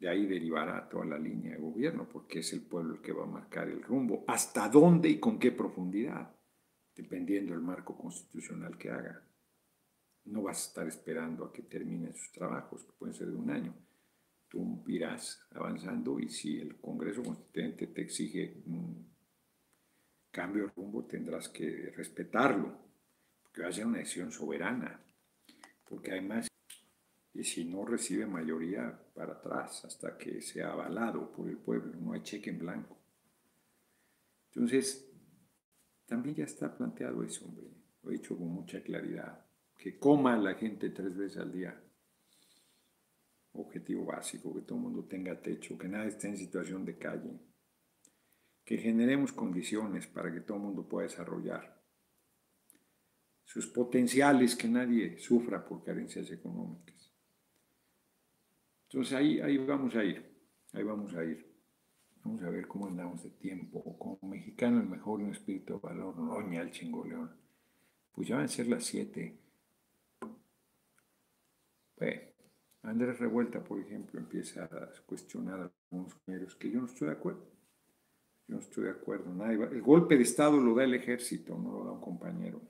De 0.00 0.08
ahí 0.08 0.26
derivará 0.26 0.88
toda 0.88 1.04
la 1.04 1.20
línea 1.20 1.52
de 1.52 1.62
gobierno, 1.62 2.08
porque 2.12 2.40
es 2.40 2.52
el 2.52 2.62
pueblo 2.62 2.94
el 2.94 3.00
que 3.00 3.12
va 3.12 3.22
a 3.22 3.26
marcar 3.26 3.68
el 3.68 3.80
rumbo. 3.80 4.24
¿Hasta 4.26 4.68
dónde 4.68 5.08
y 5.08 5.20
con 5.20 5.38
qué 5.38 5.52
profundidad? 5.52 6.34
Dependiendo 6.96 7.52
del 7.52 7.62
marco 7.62 7.96
constitucional 7.96 8.76
que 8.76 8.90
haga. 8.90 9.24
No 10.24 10.42
vas 10.42 10.64
a 10.64 10.68
estar 10.68 10.88
esperando 10.88 11.44
a 11.44 11.52
que 11.52 11.62
terminen 11.62 12.12
sus 12.12 12.32
trabajos, 12.32 12.82
que 12.82 12.92
pueden 12.98 13.14
ser 13.14 13.28
de 13.28 13.36
un 13.36 13.50
año 13.50 13.72
tú 14.54 14.84
irás 14.86 15.44
avanzando 15.50 16.20
y 16.20 16.28
si 16.28 16.60
el 16.60 16.76
Congreso 16.76 17.24
Constituyente 17.24 17.88
te 17.88 18.02
exige 18.02 18.62
un 18.66 19.12
cambio 20.30 20.66
de 20.66 20.72
rumbo, 20.76 21.04
tendrás 21.04 21.48
que 21.48 21.92
respetarlo, 21.96 22.78
porque 23.42 23.62
va 23.62 23.68
a 23.68 23.72
ser 23.72 23.86
una 23.86 23.98
decisión 23.98 24.30
soberana, 24.30 25.04
porque 25.84 26.12
además 26.12 26.46
y 27.32 27.42
si 27.42 27.64
no 27.64 27.84
recibe 27.84 28.26
mayoría 28.26 28.96
para 29.12 29.32
atrás 29.32 29.84
hasta 29.84 30.16
que 30.16 30.40
sea 30.40 30.70
avalado 30.70 31.32
por 31.32 31.48
el 31.48 31.58
pueblo, 31.58 31.92
no 32.00 32.12
hay 32.12 32.22
cheque 32.22 32.50
en 32.50 32.60
blanco. 32.60 32.96
Entonces, 34.52 35.10
también 36.06 36.36
ya 36.36 36.44
está 36.44 36.76
planteado 36.76 37.24
eso, 37.24 37.44
hombre. 37.44 37.66
Lo 38.04 38.10
he 38.10 38.14
dicho 38.14 38.38
con 38.38 38.48
mucha 38.50 38.80
claridad. 38.84 39.44
Que 39.76 39.98
coma 39.98 40.36
la 40.36 40.54
gente 40.54 40.90
tres 40.90 41.16
veces 41.16 41.38
al 41.38 41.50
día. 41.50 41.83
Objetivo 43.54 44.04
básico, 44.04 44.54
que 44.54 44.62
todo 44.62 44.78
el 44.78 44.84
mundo 44.84 45.04
tenga 45.04 45.40
techo, 45.40 45.78
que 45.78 45.88
nadie 45.88 46.08
esté 46.08 46.28
en 46.28 46.36
situación 46.36 46.84
de 46.84 46.98
calle. 46.98 47.40
Que 48.64 48.78
generemos 48.78 49.32
condiciones 49.32 50.06
para 50.06 50.32
que 50.32 50.40
todo 50.40 50.58
el 50.58 50.64
mundo 50.64 50.88
pueda 50.88 51.06
desarrollar 51.08 51.82
sus 53.44 53.66
potenciales, 53.66 54.56
que 54.56 54.68
nadie 54.68 55.18
sufra 55.18 55.64
por 55.64 55.84
carencias 55.84 56.30
económicas. 56.30 57.12
Entonces 58.88 59.12
ahí, 59.14 59.40
ahí 59.40 59.58
vamos 59.58 59.94
a 59.94 60.04
ir, 60.04 60.24
ahí 60.72 60.82
vamos 60.82 61.14
a 61.14 61.24
ir. 61.24 61.54
Vamos 62.24 62.42
a 62.42 62.48
ver 62.48 62.66
cómo 62.66 62.86
andamos 62.86 63.22
de 63.22 63.30
tiempo. 63.30 63.98
Como 63.98 64.18
mexicano, 64.22 64.80
el 64.80 64.88
mejor 64.88 65.20
un 65.20 65.30
espíritu 65.30 65.74
de 65.74 65.80
valor, 65.80 66.18
noña 66.18 66.62
el 66.62 66.70
chingoleón. 66.70 67.30
Pues 68.12 68.28
ya 68.28 68.36
van 68.36 68.46
a 68.46 68.48
ser 68.48 68.66
las 68.68 68.84
siete. 68.84 69.38
Bueno, 71.96 72.22
Andrés 72.84 73.18
Revuelta, 73.18 73.64
por 73.64 73.80
ejemplo, 73.80 74.20
empieza 74.20 74.64
a 74.64 74.90
cuestionar 75.06 75.58
a 75.60 75.72
algunos 75.90 76.14
compañeros 76.14 76.54
que 76.56 76.70
yo 76.70 76.80
no 76.80 76.86
estoy 76.86 77.08
de 77.08 77.14
acuerdo. 77.14 77.46
Yo 78.46 78.56
no 78.56 78.60
estoy 78.60 78.84
de 78.84 78.90
acuerdo. 78.90 79.32
el 79.46 79.82
golpe 79.82 80.16
de 80.16 80.22
Estado 80.22 80.60
lo 80.60 80.74
da 80.74 80.84
el 80.84 80.94
ejército, 80.94 81.56
no 81.56 81.72
lo 81.72 81.84
da 81.84 81.92
un 81.92 82.00
compañero. 82.00 82.60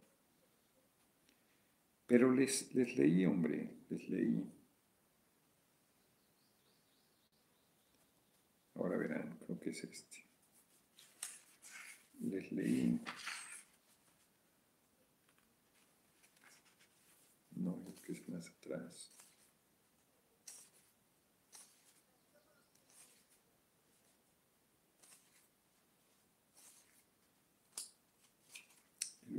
Pero 2.07 2.33
les, 2.33 2.72
les 2.74 2.96
leí, 2.96 3.27
hombre, 3.27 3.74
les 3.88 4.09
leí. 4.09 4.53
Ahora 8.77 8.96
verán, 8.98 9.37
creo 9.44 9.59
que 9.59 9.70
es 9.70 9.83
este. 9.83 10.24
Les 12.20 12.53
leí. 12.53 13.00
No, 17.57 17.85
es 17.88 18.00
que 18.00 18.12
es 18.12 18.29
más 18.29 18.48
atrás. 18.48 19.13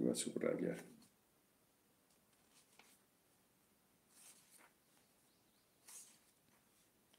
Voy 0.05 0.11
a 0.11 0.15
subrayar. 0.15 0.85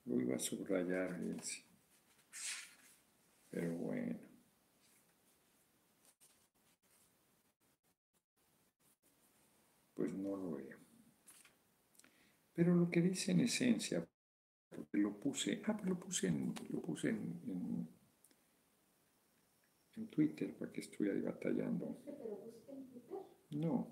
Lo 0.05 0.21
iba 0.21 0.37
a 0.37 0.39
subrayar. 0.39 1.21
Pero 3.51 3.75
bueno. 3.75 4.21
Pues 9.95 10.15
no 10.15 10.37
lo 10.37 10.53
veo. 10.53 10.79
Pero 12.55 12.73
lo 12.73 12.89
que 12.89 13.03
dice 13.03 13.33
en 13.33 13.41
esencia, 13.41 14.07
porque 14.71 14.99
lo 14.99 15.19
puse, 15.19 15.61
ah, 15.65 15.77
pues 15.77 15.89
lo 15.89 15.99
puse 15.99 16.29
en, 16.29 16.55
lo 16.71 16.81
puse 16.81 17.09
en, 17.09 17.89
en, 19.97 20.07
Twitter 20.09 20.57
para 20.57 20.71
que 20.71 20.83
estuviera 20.83 21.21
batallando. 21.33 21.99
No, 23.51 23.89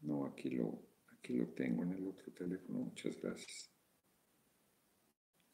no, 0.00 0.26
aquí 0.26 0.50
lo, 0.50 0.82
aquí 1.12 1.34
lo 1.34 1.46
tengo 1.50 1.84
en 1.84 1.92
el 1.92 2.06
otro 2.08 2.32
teléfono, 2.32 2.80
muchas 2.80 3.16
gracias. 3.22 3.70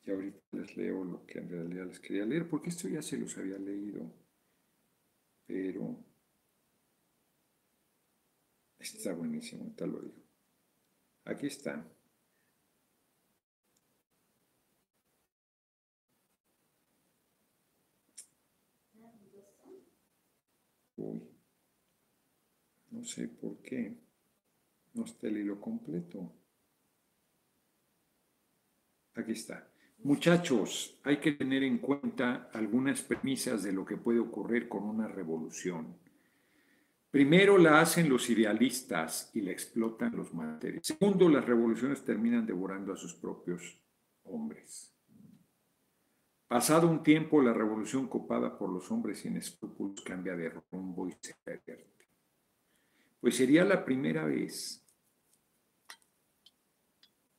Y 0.05 0.11
ahorita 0.13 0.39
les 0.53 0.77
leo 0.77 1.03
lo 1.03 1.27
que 1.27 1.41
en 1.41 1.49
realidad 1.51 1.87
les 1.87 1.99
quería 1.99 2.25
leer, 2.25 2.49
porque 2.49 2.69
esto 2.71 2.89
ya 2.89 3.03
se 3.03 3.19
los 3.19 3.37
había 3.39 3.59
leído. 3.59 4.09
Pero 5.47 5.85
está 8.79 9.13
buenísimo, 9.15 9.75
tal 9.77 9.91
lo 9.91 10.01
digo. 10.01 10.23
Aquí 11.27 11.47
está. 11.49 11.85
Uy, 20.97 21.21
no 22.95 23.05
sé 23.05 23.29
por 23.29 23.59
qué. 23.59 23.93
No 24.95 25.05
está 25.05 25.27
el 25.27 25.39
hilo 25.39 25.61
completo. 25.61 26.33
Aquí 29.15 29.33
está. 29.33 29.69
Muchachos, 29.99 30.99
hay 31.03 31.19
que 31.19 31.33
tener 31.33 31.63
en 31.65 31.79
cuenta 31.79 32.51
algunas 32.53 33.03
premisas 33.03 33.63
de 33.63 33.73
lo 33.73 33.85
que 33.85 33.97
puede 33.97 34.21
ocurrir 34.21 34.69
con 34.69 34.85
una 34.85 35.09
revolución. 35.09 35.97
Primero 37.11 37.59
la 37.59 37.81
hacen 37.81 38.09
los 38.09 38.29
idealistas 38.29 39.31
y 39.35 39.41
la 39.41 39.53
explotan 39.53 40.17
los 40.17 40.33
materiales. 40.35 40.87
Segundo, 40.87 41.29
las 41.29 41.45
revoluciones 41.45 42.05
terminan 42.05 42.47
devorando 42.47 42.93
a 42.93 42.97
sus 42.97 43.15
propios 43.15 43.81
hombres. 44.25 44.93
Pasado 46.47 46.89
un 46.89 47.03
tiempo, 47.03 47.41
la 47.41 47.53
revolución 47.53 48.07
copada 48.09 48.59
por 48.59 48.69
los 48.71 48.91
hombres 48.91 49.21
sin 49.21 49.37
escrúpulos 49.37 50.03
cambia 50.03 50.37
de 50.37 50.51
rumbo 50.71 51.09
y 51.09 51.17
se 51.21 51.35
pierde. 51.45 51.94
Pues 53.25 53.39
sería 53.39 53.65
la 53.65 53.83
primera 53.83 54.27
vez. 54.27 54.85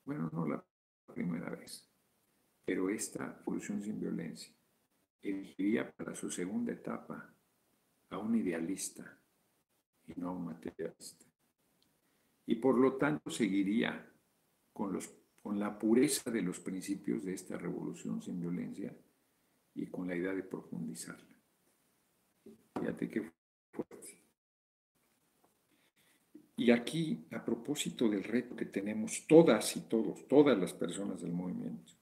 Bueno, 0.04 0.32
no 0.34 0.48
la 0.48 0.66
primera 1.14 1.52
vez 1.52 1.88
pero 2.66 2.90
esta 2.90 3.38
evolución 3.42 3.84
sin 3.84 4.00
violencia 4.00 4.52
elegiría 5.22 5.92
para 5.92 6.16
su 6.16 6.32
segunda 6.32 6.74
etapa 6.74 7.32
a 8.10 8.18
un 8.18 8.34
idealista 8.34 9.16
y 10.08 10.20
no 10.20 10.30
a 10.30 10.32
un 10.32 10.46
materialista. 10.46 11.28
Y 12.48 12.56
por 12.56 12.80
lo 12.80 12.96
tanto 12.96 13.30
seguiría 13.30 14.12
con, 14.74 14.98
con 15.44 15.60
la 15.60 15.78
pureza 15.78 16.32
de 16.32 16.42
los 16.42 16.60
principios 16.62 17.24
de 17.24 17.36
esta 17.36 17.60
revolución 17.60 18.24
sin 18.24 18.42
violencia 18.42 18.92
y 19.76 19.86
con 19.86 20.08
la 20.08 20.16
idea 20.16 20.34
de 20.34 20.42
profundizarla. 20.42 21.36
Fíjate 22.74 23.08
qué 23.08 23.32
fuerte. 23.72 24.25
Y 26.58 26.72
aquí, 26.72 27.28
a 27.32 27.44
propósito 27.44 28.08
del 28.08 28.24
reto 28.24 28.56
que 28.56 28.66
tenemos 28.66 29.28
todas 29.28 29.76
y 29.76 29.82
todos, 29.82 30.26
todas 30.28 30.58
las 30.58 30.74
personas 30.74 31.22
del 31.22 31.34
movimiento, 31.34 31.94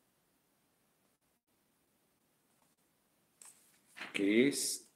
que 4.13 4.47
es... 4.47 4.87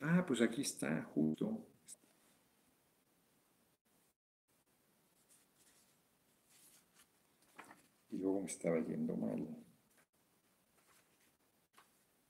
Ah, 0.00 0.24
pues 0.26 0.40
aquí 0.42 0.62
está, 0.62 1.02
justo. 1.14 1.66
Y 8.10 8.16
luego 8.18 8.40
me 8.40 8.46
estaba 8.46 8.78
yendo 8.80 9.16
mal. 9.16 9.46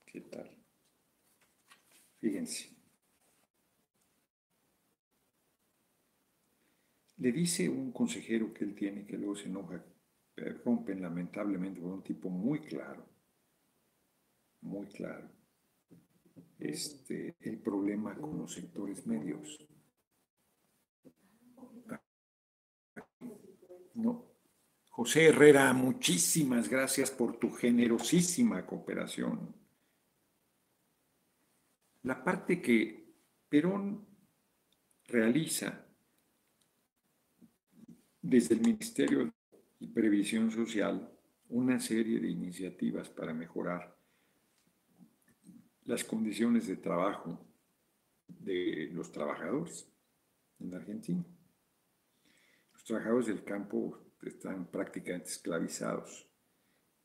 ¿Qué 0.07 0.21
tal? 0.21 0.51
Fíjense. 2.21 2.80
Le 7.21 7.33
dice 7.33 7.69
un 7.69 7.93
consejero 7.93 8.53
que 8.53 8.65
él 8.65 8.75
tiene 8.75 9.07
que 9.07 9.17
luego 9.17 9.37
se 9.37 9.49
enoja, 9.49 9.83
rompen 10.65 11.01
lamentablemente 11.01 11.81
por 11.81 11.93
un 11.93 12.03
tipo 12.03 12.29
muy 12.29 12.61
claro 12.61 13.07
muy 14.63 14.87
claro 14.89 15.29
este, 16.59 17.37
el 17.41 17.59
problema 17.59 18.15
con 18.15 18.39
los 18.39 18.53
sectores 18.53 19.07
medios. 19.07 19.59
No. 23.95 24.27
José 24.91 25.29
Herrera, 25.29 25.73
muchísimas 25.73 26.69
gracias 26.69 27.11
por 27.11 27.39
tu 27.39 27.51
generosísima 27.51 28.67
cooperación. 28.67 29.55
La 32.03 32.23
parte 32.23 32.61
que 32.61 33.15
Perón 33.49 34.07
realiza 35.05 35.87
desde 38.23 38.55
el 38.55 38.61
Ministerio 38.61 39.33
de 39.79 39.89
Previsión 39.89 40.51
Social 40.51 41.11
una 41.49 41.81
serie 41.81 42.21
de 42.21 42.29
iniciativas 42.29 43.09
para 43.09 43.33
mejorar 43.33 43.97
las 45.85 46.05
condiciones 46.05 46.67
de 46.69 46.77
trabajo 46.77 47.41
de 48.29 48.91
los 48.93 49.11
trabajadores 49.11 49.89
en 50.61 50.75
Argentina. 50.75 51.25
Los 52.73 52.85
trabajadores 52.85 53.27
del 53.27 53.43
campo 53.43 53.99
están 54.23 54.67
prácticamente 54.67 55.31
esclavizados. 55.31 56.29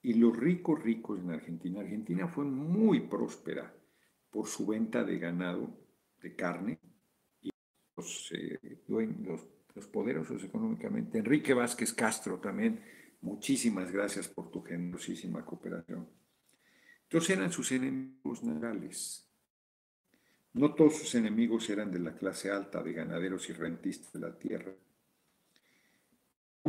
Y 0.01 0.13
los 0.13 0.37
ricos 0.37 0.83
ricos 0.83 1.19
en 1.19 1.31
Argentina, 1.31 1.81
Argentina 1.81 2.27
fue 2.27 2.45
muy 2.45 3.07
próspera 3.07 3.73
por 4.29 4.47
su 4.47 4.67
venta 4.67 5.03
de 5.03 5.17
ganado, 5.17 5.75
de 6.21 6.35
carne, 6.35 6.79
y 7.41 7.49
los, 7.95 8.31
eh, 8.33 8.83
los 9.75 9.87
poderosos 9.87 10.43
económicamente. 10.43 11.19
Enrique 11.19 11.53
Vázquez 11.53 11.93
Castro 11.93 12.39
también, 12.39 12.81
muchísimas 13.21 13.91
gracias 13.91 14.27
por 14.27 14.49
tu 14.49 14.63
generosísima 14.63 15.45
cooperación. 15.45 16.07
Entonces 17.03 17.37
eran 17.37 17.51
sus 17.51 17.71
enemigos 17.73 18.43
naturales. 18.43 19.29
No 20.53 20.73
todos 20.73 20.97
sus 20.97 21.13
enemigos 21.15 21.69
eran 21.69 21.91
de 21.91 21.99
la 21.99 22.15
clase 22.15 22.49
alta, 22.49 22.81
de 22.81 22.93
ganaderos 22.93 23.49
y 23.49 23.53
rentistas 23.53 24.13
de 24.13 24.19
la 24.19 24.37
tierra. 24.39 24.73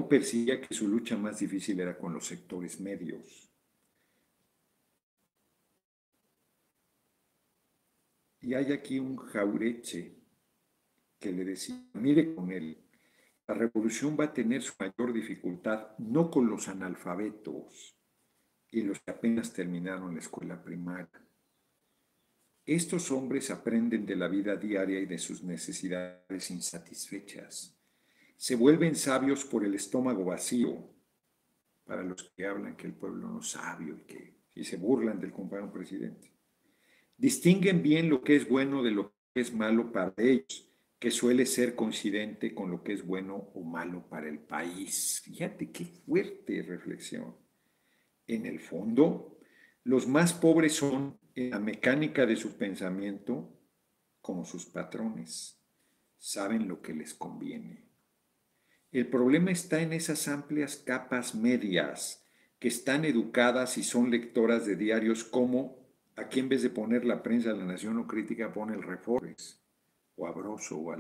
Percibía 0.09 0.61
que 0.61 0.74
su 0.74 0.88
lucha 0.88 1.16
más 1.16 1.38
difícil 1.38 1.80
era 1.80 1.96
con 1.96 2.12
los 2.12 2.26
sectores 2.26 2.80
medios. 2.80 3.50
Y 8.40 8.54
hay 8.54 8.72
aquí 8.72 8.98
un 8.98 9.16
jaureche 9.16 10.14
que 11.18 11.32
le 11.32 11.44
decía, 11.44 11.80
mire 11.94 12.34
con 12.34 12.52
él, 12.52 12.86
la 13.49 13.55
revolución 13.55 14.16
va 14.18 14.24
a 14.24 14.32
tener 14.32 14.62
su 14.62 14.74
mayor 14.78 15.12
dificultad 15.12 15.97
no 15.99 16.30
con 16.30 16.49
los 16.49 16.68
analfabetos 16.68 17.97
y 18.70 18.82
los 18.82 19.01
que 19.01 19.11
apenas 19.11 19.53
terminaron 19.53 20.14
la 20.14 20.20
escuela 20.20 20.62
primaria. 20.62 21.09
Estos 22.64 23.12
hombres 23.12 23.51
aprenden 23.51 24.05
de 24.05 24.16
la 24.16 24.26
vida 24.26 24.57
diaria 24.57 24.99
y 24.99 25.07
de 25.07 25.18
sus 25.18 25.44
necesidades 25.44 26.51
insatisfechas. 26.51 27.78
Se 28.36 28.57
vuelven 28.57 28.97
sabios 28.97 29.44
por 29.44 29.64
el 29.64 29.74
estómago 29.74 30.24
vacío, 30.24 30.92
para 31.84 32.03
los 32.03 32.24
que 32.36 32.44
hablan 32.44 32.76
que 32.76 32.88
el 32.88 32.94
pueblo 32.94 33.28
no 33.28 33.38
es 33.38 33.51
sabio 33.51 33.97
y 33.97 34.05
que 34.05 34.36
y 34.57 34.64
se 34.64 34.78
burlan 34.78 35.20
del 35.20 35.32
compañero 35.32 35.70
presidente. 35.70 36.32
Distinguen 37.16 37.82
bien 37.82 38.09
lo 38.09 38.22
que 38.22 38.36
es 38.36 38.49
bueno 38.49 38.82
de 38.82 38.90
lo 38.90 39.14
que 39.34 39.42
es 39.42 39.53
malo 39.53 39.92
para 39.92 40.14
ellos 40.16 40.65
que 40.99 41.11
suele 41.11 41.44
ser 41.44 41.74
coincidente 41.74 42.55
con 42.55 42.70
lo 42.70 42.82
que 42.82 42.94
es 42.94 43.07
bueno 43.07 43.51
o 43.55 43.62
malo 43.62 44.09
para 44.09 44.28
el 44.28 44.38
país. 44.38 45.20
Fíjate 45.24 45.70
qué 45.70 45.84
fuerte 45.84 46.62
reflexión. 46.62 47.36
En 48.26 48.47
el 48.47 48.61
fondo, 48.61 49.38
los 49.84 50.09
más 50.09 50.32
pobres 50.32 50.74
son 50.74 51.18
en 51.34 51.51
la 51.51 51.61
mecánica 51.61 52.24
de 52.24 52.36
su 52.36 52.57
pensamiento 52.57 53.53
como 54.22 54.44
sus 54.44 54.64
patrones. 54.66 55.61
Saben 56.18 56.66
lo 56.66 56.80
que 56.80 56.94
les 56.94 57.12
conviene. 57.12 57.90
El 58.90 59.09
problema 59.09 59.51
está 59.51 59.82
en 59.82 59.92
esas 59.92 60.28
amplias 60.28 60.76
capas 60.76 61.34
medias 61.34 62.24
que 62.59 62.68
están 62.68 63.05
educadas 63.05 63.76
y 63.76 63.82
son 63.82 64.11
lectoras 64.11 64.64
de 64.64 64.76
diarios 64.76 65.24
como 65.24 65.86
aquí 66.16 66.40
en 66.40 66.49
vez 66.49 66.62
de 66.62 66.70
poner 66.70 67.05
la 67.05 67.22
prensa 67.22 67.53
de 67.53 67.59
la 67.59 67.66
Nación 67.66 67.99
o 67.99 68.07
crítica 68.07 68.55
pone 68.55 68.74
el 68.74 68.82
Reformes 68.82 69.65
o 70.16 70.26
o 70.26 70.92
a 70.92 70.96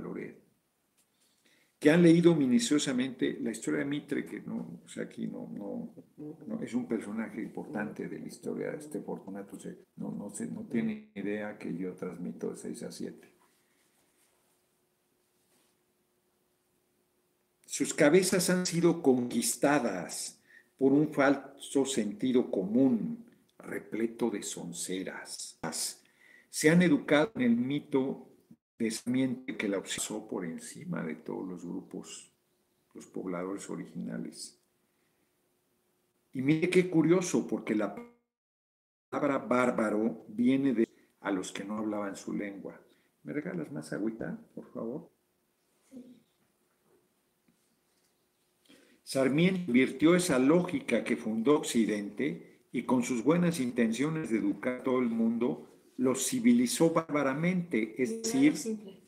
que 1.78 1.90
han 1.90 2.02
leído 2.02 2.34
minuciosamente 2.34 3.38
la 3.40 3.50
historia 3.50 3.80
de 3.80 3.84
Mitre, 3.84 4.24
que 4.24 4.40
no, 4.40 4.80
o 4.84 4.88
sea, 4.88 5.04
aquí 5.04 5.26
no, 5.26 5.48
no, 6.46 6.62
es 6.62 6.72
un 6.74 6.88
personaje 6.88 7.42
importante 7.42 8.08
de 8.08 8.18
la 8.18 8.26
historia 8.26 8.70
de 8.70 8.78
este 8.78 9.00
Fortunato, 9.00 9.58
no, 9.96 10.10
no, 10.10 10.32
no 10.50 10.60
tiene 10.62 11.10
idea 11.14 11.58
que 11.58 11.76
yo 11.76 11.92
transmito 11.92 12.50
de 12.50 12.56
6 12.56 12.82
a 12.82 12.92
7. 12.92 13.28
Sus 17.66 17.92
cabezas 17.92 18.48
han 18.48 18.64
sido 18.64 19.02
conquistadas 19.02 20.40
por 20.78 20.92
un 20.92 21.12
falso 21.12 21.84
sentido 21.84 22.50
común, 22.50 23.26
repleto 23.58 24.30
de 24.30 24.42
sonceras. 24.42 25.58
Se 26.48 26.70
han 26.70 26.80
educado 26.80 27.32
en 27.34 27.42
el 27.42 27.56
mito 27.56 28.28
pensamiento 28.76 29.56
que 29.56 29.68
la 29.68 29.78
obsesó 29.78 30.28
por 30.28 30.44
encima 30.44 31.02
de 31.02 31.14
todos 31.16 31.46
los 31.46 31.64
grupos, 31.64 32.32
los 32.94 33.06
pobladores 33.06 33.68
originales. 33.70 34.60
Y 36.32 36.42
mire 36.42 36.68
qué 36.68 36.90
curioso, 36.90 37.46
porque 37.46 37.74
la 37.74 37.94
palabra 39.10 39.38
bárbaro 39.38 40.24
viene 40.28 40.74
de 40.74 40.86
a 41.20 41.30
los 41.30 41.50
que 41.50 41.64
no 41.64 41.78
hablaban 41.78 42.14
su 42.14 42.32
lengua. 42.32 42.80
¿Me 43.22 43.32
regalas 43.32 43.72
más 43.72 43.92
agüita, 43.92 44.38
por 44.54 44.70
favor? 44.72 45.10
Sarmiento 49.02 49.62
invirtió 49.66 50.14
esa 50.14 50.38
lógica 50.38 51.02
que 51.02 51.16
fundó 51.16 51.56
Occidente 51.56 52.68
y 52.72 52.82
con 52.82 53.02
sus 53.02 53.24
buenas 53.24 53.60
intenciones 53.60 54.30
de 54.30 54.38
educar 54.38 54.80
a 54.80 54.82
todo 54.82 54.98
el 54.98 55.08
mundo, 55.08 55.75
los 55.96 56.26
civilizó 56.28 56.90
bárbaramente, 56.90 57.94
es 58.02 58.22
decir, 58.22 58.54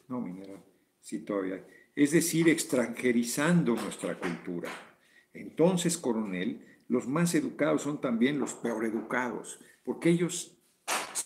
no 0.09 0.20
mineral, 0.20 0.62
sí 1.01 1.20
todavía, 1.20 1.64
es 1.95 2.12
decir, 2.12 2.49
extranjerizando 2.49 3.74
nuestra 3.74 4.18
cultura. 4.18 4.70
Entonces, 5.32 5.99
coronel, 5.99 6.64
los 6.89 7.07
más 7.07 7.34
educados 7.34 7.82
son 7.82 8.01
también 8.01 8.39
los 8.39 8.55
peor 8.55 8.84
educados, 8.84 9.61
porque 9.84 10.11
ellos, 10.11 10.57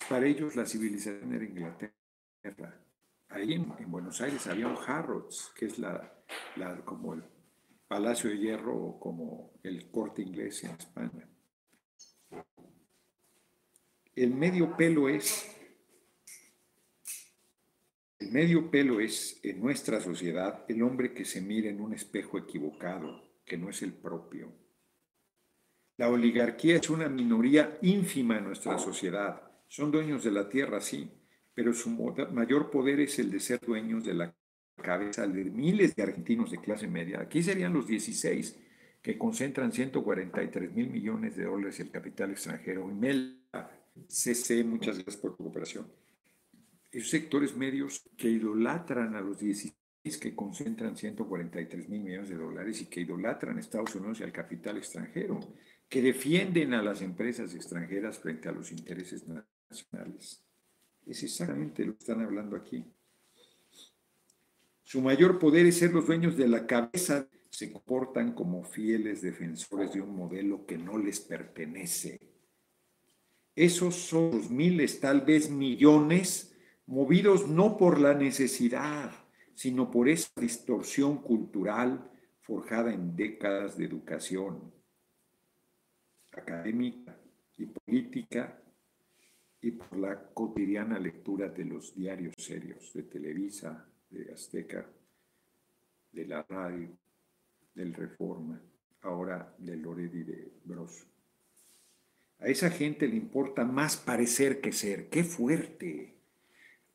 para 0.08 0.26
ellos 0.26 0.56
la 0.56 0.66
civilización 0.66 1.32
era 1.32 1.44
Inglaterra. 1.44 2.80
Ahí 3.28 3.54
en, 3.54 3.72
Buenos 3.90 4.20
Aires 4.20 4.46
había 4.46 4.66
un 4.66 4.76
Harrods, 4.86 5.52
que 5.56 5.66
es 5.66 5.78
la, 5.78 6.12
la, 6.56 6.84
como 6.84 7.14
el 7.14 7.22
Palacio 7.86 8.30
de 8.30 8.38
Hierro 8.38 8.74
o 8.74 9.00
como 9.00 9.52
el 9.62 9.90
corte 9.90 10.22
inglés 10.22 10.64
en 10.64 10.70
España. 10.72 11.28
El 14.14 14.34
medio 14.34 14.76
pelo 14.76 15.08
es, 15.08 15.48
el 18.18 18.30
medio 18.30 18.70
pelo 18.70 19.00
es 19.00 19.40
en 19.42 19.58
nuestra 19.60 20.00
sociedad 20.00 20.66
el 20.68 20.82
hombre 20.82 21.14
que 21.14 21.24
se 21.24 21.40
mira 21.40 21.70
en 21.70 21.80
un 21.80 21.94
espejo 21.94 22.36
equivocado, 22.36 23.40
que 23.46 23.56
no 23.56 23.70
es 23.70 23.80
el 23.80 23.94
propio. 23.94 24.52
La 25.96 26.10
oligarquía 26.10 26.76
es 26.76 26.90
una 26.90 27.08
minoría 27.08 27.78
ínfima 27.80 28.36
en 28.36 28.44
nuestra 28.44 28.78
sociedad. 28.78 29.42
Son 29.66 29.90
dueños 29.90 30.24
de 30.24 30.30
la 30.30 30.46
tierra, 30.48 30.80
sí, 30.82 31.10
pero 31.54 31.72
su 31.72 31.88
mayor 31.88 32.70
poder 32.70 33.00
es 33.00 33.18
el 33.18 33.30
de 33.30 33.40
ser 33.40 33.60
dueños 33.60 34.04
de 34.04 34.14
la 34.14 34.34
cabeza 34.76 35.26
de 35.26 35.44
miles 35.44 35.96
de 35.96 36.02
argentinos 36.02 36.50
de 36.50 36.60
clase 36.60 36.86
media. 36.86 37.20
Aquí 37.20 37.42
serían 37.42 37.72
los 37.72 37.86
16 37.86 38.58
que 39.00 39.16
concentran 39.16 39.72
143 39.72 40.72
mil 40.72 40.90
millones 40.90 41.34
de 41.36 41.44
dólares 41.44 41.80
el 41.80 41.90
capital 41.90 42.30
extranjero. 42.30 42.90
Y 42.90 42.94
CC, 44.08 44.64
muchas 44.64 44.96
gracias 44.96 45.16
por 45.16 45.36
tu 45.36 45.44
cooperación. 45.44 45.86
Esos 46.90 47.10
sectores 47.10 47.56
medios 47.56 48.02
que 48.16 48.28
idolatran 48.28 49.14
a 49.16 49.20
los 49.20 49.38
16 49.38 49.74
que 50.20 50.34
concentran 50.34 50.96
143 50.96 51.88
mil 51.88 52.02
millones 52.02 52.28
de 52.28 52.36
dólares 52.36 52.80
y 52.82 52.86
que 52.86 53.00
idolatran 53.00 53.56
a 53.56 53.60
Estados 53.60 53.94
Unidos 53.94 54.20
y 54.20 54.24
al 54.24 54.32
capital 54.32 54.76
extranjero, 54.76 55.40
que 55.88 56.02
defienden 56.02 56.74
a 56.74 56.82
las 56.82 57.02
empresas 57.02 57.54
extranjeras 57.54 58.18
frente 58.18 58.48
a 58.48 58.52
los 58.52 58.72
intereses 58.72 59.24
nacionales. 59.28 60.42
Es 61.06 61.22
exactamente 61.22 61.84
lo 61.84 61.92
que 61.92 62.00
están 62.00 62.20
hablando 62.20 62.56
aquí. 62.56 62.84
Su 64.82 65.00
mayor 65.00 65.38
poder 65.38 65.66
es 65.66 65.78
ser 65.78 65.92
los 65.92 66.06
dueños 66.06 66.36
de 66.36 66.48
la 66.48 66.66
cabeza. 66.66 67.28
Se 67.50 67.72
comportan 67.72 68.34
como 68.34 68.64
fieles 68.64 69.22
defensores 69.22 69.92
de 69.92 70.00
un 70.00 70.16
modelo 70.16 70.66
que 70.66 70.78
no 70.78 70.98
les 70.98 71.20
pertenece 71.20 72.31
esos 73.54 73.94
son 73.94 74.30
los 74.32 74.50
miles, 74.50 75.00
tal 75.00 75.20
vez 75.22 75.50
millones, 75.50 76.56
movidos 76.86 77.48
no 77.48 77.76
por 77.76 78.00
la 78.00 78.14
necesidad, 78.14 79.12
sino 79.54 79.90
por 79.90 80.08
esa 80.08 80.30
distorsión 80.40 81.18
cultural 81.18 82.10
forjada 82.40 82.92
en 82.92 83.14
décadas 83.14 83.76
de 83.76 83.84
educación 83.84 84.72
académica 86.32 87.16
y 87.58 87.66
política 87.66 88.58
y 89.60 89.70
por 89.72 89.96
la 89.98 90.30
cotidiana 90.32 90.98
lectura 90.98 91.48
de 91.48 91.64
los 91.64 91.94
diarios 91.94 92.34
serios 92.38 92.92
de 92.92 93.04
Televisa, 93.04 93.86
de 94.10 94.32
Azteca, 94.32 94.90
de 96.10 96.26
la 96.26 96.42
radio, 96.42 96.88
del 97.74 97.94
Reforma, 97.94 98.60
ahora 99.02 99.54
de 99.58 99.76
Loredi 99.76 100.24
de 100.24 100.52
Bros. 100.64 101.11
A 102.42 102.48
esa 102.48 102.70
gente 102.70 103.06
le 103.06 103.14
importa 103.14 103.64
más 103.64 103.96
parecer 103.96 104.60
que 104.60 104.72
ser. 104.72 105.08
¡Qué 105.08 105.22
fuerte! 105.22 106.16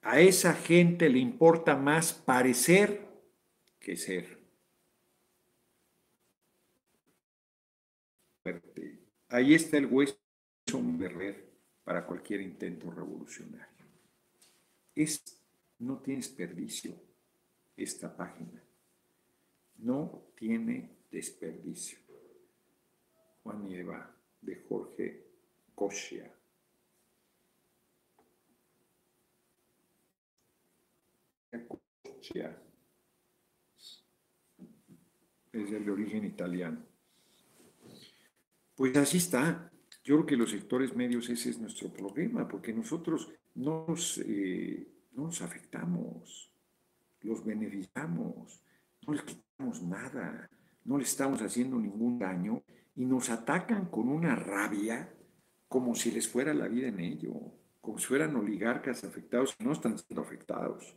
A 0.02 0.20
esa 0.20 0.54
gente 0.54 1.10
le 1.10 1.20
importa 1.20 1.78
más 1.78 2.14
parecer 2.14 3.08
que 3.80 3.96
ser. 3.96 4.40
Fuerte. 8.44 9.00
Ahí 9.30 9.54
está 9.54 9.78
el 9.78 9.86
hueso 9.86 10.18
de 10.66 11.48
para 11.86 12.06
cualquier 12.06 12.42
intento 12.42 12.92
revolucionario. 12.92 13.86
Es, 14.94 15.42
no 15.80 16.00
tiene 16.00 16.20
desperdicio 16.20 16.94
esta 17.78 18.14
página. 18.18 18.62
No 19.78 20.26
tiene 20.36 20.90
desperdicio. 21.10 22.00
Juan 23.44 23.66
y 23.72 23.76
Eva 23.76 24.14
de 24.42 24.66
Jorge 24.68 25.27
Cosia. 25.78 26.34
es 35.54 35.72
el 35.72 35.86
de 35.86 35.92
origen 35.92 36.26
italiano. 36.26 36.84
Pues 38.76 38.98
así 38.98 39.18
está. 39.18 39.72
Yo 40.04 40.16
creo 40.16 40.26
que 40.26 40.36
los 40.36 40.50
sectores 40.50 40.96
medios 40.96 41.30
ese 41.30 41.52
es 41.52 41.60
nuestro 41.60 41.94
problema, 41.94 42.48
porque 42.48 42.74
nosotros 42.74 43.30
no 43.54 43.86
nos, 43.88 44.18
eh, 44.18 44.88
no 45.12 45.26
nos 45.26 45.44
afectamos, 45.44 46.52
los 47.22 47.46
beneficiamos, 47.46 48.64
no 49.06 49.14
les 49.14 49.22
quitamos 49.22 49.84
nada, 49.84 50.50
no 50.86 50.98
les 50.98 51.10
estamos 51.10 51.40
haciendo 51.44 51.78
ningún 51.78 52.18
daño 52.18 52.64
y 52.96 53.06
nos 53.06 53.30
atacan 53.30 53.92
con 53.92 54.10
una 54.10 54.36
rabia 54.36 55.14
como 55.68 55.96
si 55.96 56.12
les 56.12 56.28
fuera 56.28 56.54
la 56.54 56.68
vida 56.68 56.88
en 56.88 57.00
ello, 57.00 57.34
como 57.82 57.98
si 57.98 58.06
fueran 58.06 58.36
oligarcas 58.36 59.04
afectados, 59.04 59.56
no 59.60 59.72
están 59.74 59.98
siendo 59.98 60.22
afectados 60.22 60.96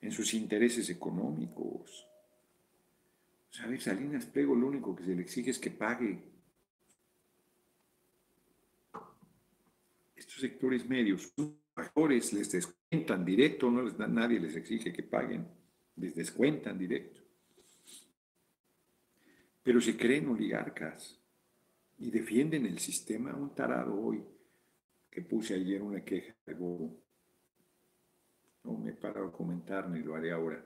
en 0.00 0.12
sus 0.12 0.34
intereses 0.34 0.90
económicos. 0.90 2.06
¿Sabes? 3.50 3.84
Salinas 3.84 4.26
Pliego 4.26 4.54
lo 4.54 4.66
único 4.66 4.94
que 4.94 5.04
se 5.04 5.14
le 5.14 5.22
exige 5.22 5.50
es 5.50 5.58
que 5.58 5.70
pague. 5.70 6.22
Estos 10.16 10.40
sectores 10.40 10.88
medios, 10.88 11.32
los 11.36 11.52
trabajadores 11.72 12.32
les 12.32 12.50
descuentan 12.50 13.24
directo, 13.24 13.70
no 13.70 13.82
les 13.82 13.96
nadie 13.98 14.40
les 14.40 14.56
exige 14.56 14.92
que 14.92 15.04
paguen, 15.04 15.46
les 15.96 16.14
descuentan 16.14 16.78
directo. 16.78 17.20
Pero 19.62 19.80
se 19.80 19.96
creen 19.96 20.28
oligarcas 20.28 21.23
y 21.98 22.10
defienden 22.10 22.66
el 22.66 22.78
sistema. 22.78 23.34
Un 23.34 23.54
tarado 23.54 23.98
hoy 24.00 24.24
que 25.10 25.22
puse 25.22 25.54
ayer 25.54 25.82
una 25.82 26.04
queja 26.04 26.34
de 26.44 26.54
Bobo. 26.54 27.00
No 28.64 28.78
me 28.78 28.90
he 28.90 28.94
parado 28.94 29.28
a 29.28 29.32
comentar 29.32 29.88
ni 29.88 30.00
lo 30.00 30.14
haré 30.14 30.32
ahora, 30.32 30.64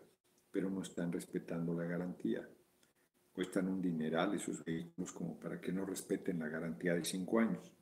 pero 0.51 0.71
no 0.71 0.83
están 0.83 1.13
respetando 1.13 1.75
la 1.75 1.85
garantía. 1.85 2.49
Cuestan 3.33 3.69
un 3.69 3.83
dineral 3.83 4.35
esos 4.35 4.65
vehículos 4.65 5.13
como 5.13 5.39
para 5.39 5.61
que 5.61 5.73
no 5.73 5.85
respeten 5.85 6.39
la 6.39 6.49
garantía 6.49 6.95
de 6.95 7.05
cinco 7.05 7.41
años. 7.41 7.73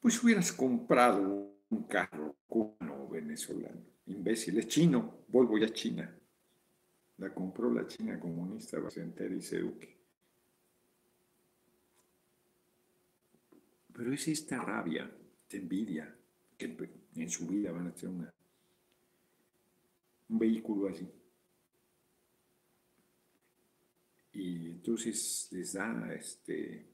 Pues 0.00 0.22
hubieras 0.22 0.52
comprado 0.52 1.56
un 1.70 1.84
carro 1.84 2.36
cubano 2.46 3.04
o 3.04 3.08
venezolano. 3.08 3.82
Imbécil, 4.06 4.58
es 4.58 4.68
chino, 4.68 5.24
Volvo 5.28 5.58
ya 5.58 5.68
China. 5.70 6.16
La 7.18 7.32
compró 7.32 7.72
la 7.72 7.86
China 7.86 8.20
comunista, 8.20 8.78
Bacenter 8.78 9.32
y 9.32 9.40
Seduque. 9.40 9.95
Pero 13.96 14.12
es 14.12 14.28
esta 14.28 14.62
rabia, 14.62 15.10
esta 15.40 15.56
envidia, 15.56 16.14
que 16.58 16.76
en 17.14 17.30
su 17.30 17.46
vida 17.46 17.72
van 17.72 17.86
a 17.86 18.08
una, 18.08 18.34
un 20.28 20.38
vehículo 20.38 20.88
así. 20.88 21.08
Y 24.34 24.66
entonces 24.72 25.48
les 25.50 25.72
da 25.72 26.12
este 26.12 26.86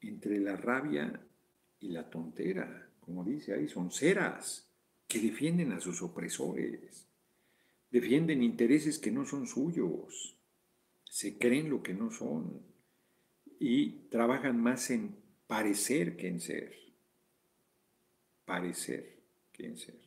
entre 0.00 0.40
la 0.40 0.56
rabia 0.56 1.24
y 1.78 1.90
la 1.90 2.10
tontera, 2.10 2.90
como 2.98 3.22
dice 3.22 3.54
ahí, 3.54 3.68
son 3.68 3.92
ceras 3.92 4.68
que 5.06 5.20
defienden 5.20 5.70
a 5.70 5.80
sus 5.80 6.02
opresores, 6.02 7.06
defienden 7.88 8.42
intereses 8.42 8.98
que 8.98 9.12
no 9.12 9.24
son 9.26 9.46
suyos, 9.46 10.36
se 11.08 11.38
creen 11.38 11.70
lo 11.70 11.84
que 11.84 11.94
no 11.94 12.10
son 12.10 12.71
y 13.64 14.08
trabajan 14.10 14.60
más 14.60 14.90
en 14.90 15.14
parecer 15.46 16.16
que 16.16 16.26
en 16.26 16.40
ser. 16.40 16.74
Parecer 18.44 19.20
que 19.52 19.66
en 19.66 19.78
ser. 19.78 20.00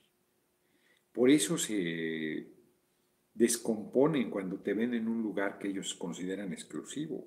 Por 1.14 1.30
eso 1.30 1.58
se 1.58 2.48
descomponen 3.34 4.30
cuando 4.30 4.60
te 4.60 4.74
ven 4.74 4.94
en 4.94 5.08
un 5.08 5.24
lugar 5.24 5.58
que 5.58 5.70
ellos 5.70 5.96
consideran 5.96 6.52
exclusivo, 6.52 7.26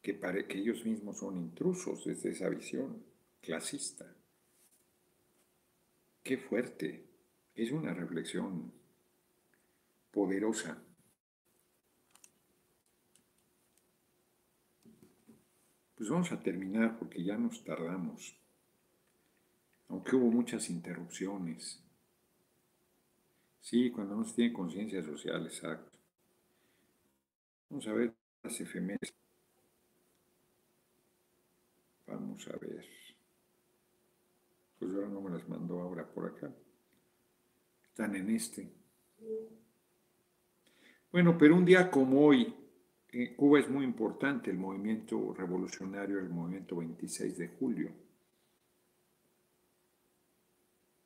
que, 0.00 0.16
que 0.46 0.58
ellos 0.58 0.84
mismos 0.84 1.18
son 1.18 1.38
intrusos 1.38 2.04
desde 2.04 2.30
esa 2.30 2.48
visión 2.48 3.04
clasista. 3.40 4.14
Qué 6.22 6.38
fuerte. 6.38 7.04
Es 7.56 7.72
una 7.72 7.92
reflexión 7.94 8.72
poderosa. 10.12 10.83
Pues 15.96 16.08
vamos 16.10 16.32
a 16.32 16.42
terminar 16.42 16.98
porque 16.98 17.22
ya 17.22 17.36
nos 17.36 17.62
tardamos, 17.62 18.36
aunque 19.88 20.16
hubo 20.16 20.30
muchas 20.30 20.68
interrupciones. 20.70 21.80
Sí, 23.60 23.90
cuando 23.90 24.16
no 24.16 24.24
se 24.24 24.34
tiene 24.34 24.52
conciencia 24.52 25.02
social, 25.02 25.46
exacto. 25.46 25.98
Vamos 27.70 27.86
a 27.86 27.92
ver 27.92 28.14
las 28.42 28.60
efemérides. 28.60 29.14
Vamos 32.06 32.46
a 32.48 32.56
ver. 32.58 32.84
Pues 34.78 34.94
ahora 34.94 35.08
no 35.08 35.20
me 35.20 35.30
las 35.30 35.48
mandó 35.48 35.80
ahora 35.80 36.06
por 36.06 36.26
acá. 36.26 36.52
Están 37.88 38.16
en 38.16 38.30
este. 38.30 38.70
Bueno, 41.10 41.38
pero 41.38 41.54
un 41.54 41.64
día 41.64 41.90
como 41.90 42.26
hoy, 42.26 42.54
Cuba 43.36 43.60
es 43.60 43.68
muy 43.70 43.84
importante 43.84 44.50
el 44.50 44.58
movimiento 44.58 45.32
revolucionario, 45.34 46.18
el 46.18 46.30
movimiento 46.30 46.76
26 46.76 47.38
de 47.38 47.48
julio. 47.48 47.92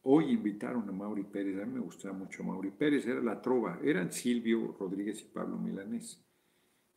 Hoy 0.02 0.32
invitaron 0.32 0.88
a 0.88 0.92
Mauri 0.92 1.24
Pérez, 1.24 1.60
a 1.60 1.66
mí 1.66 1.74
me 1.74 1.80
gustaba 1.80 2.14
mucho 2.16 2.42
Mauri 2.42 2.70
Pérez, 2.70 3.06
era 3.06 3.20
la 3.20 3.42
trova, 3.42 3.78
eran 3.84 4.10
Silvio 4.10 4.74
Rodríguez 4.78 5.20
y 5.20 5.24
Pablo 5.26 5.58
Milanés. 5.58 6.18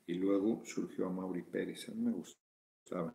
Y 0.07 0.13
luego 0.13 0.61
surgió 0.63 1.07
a 1.07 1.09
Mauri 1.09 1.41
Pérez, 1.41 1.89
a 1.89 1.91
mí 1.91 2.03
me 2.03 2.11
gustaba. 2.11 3.13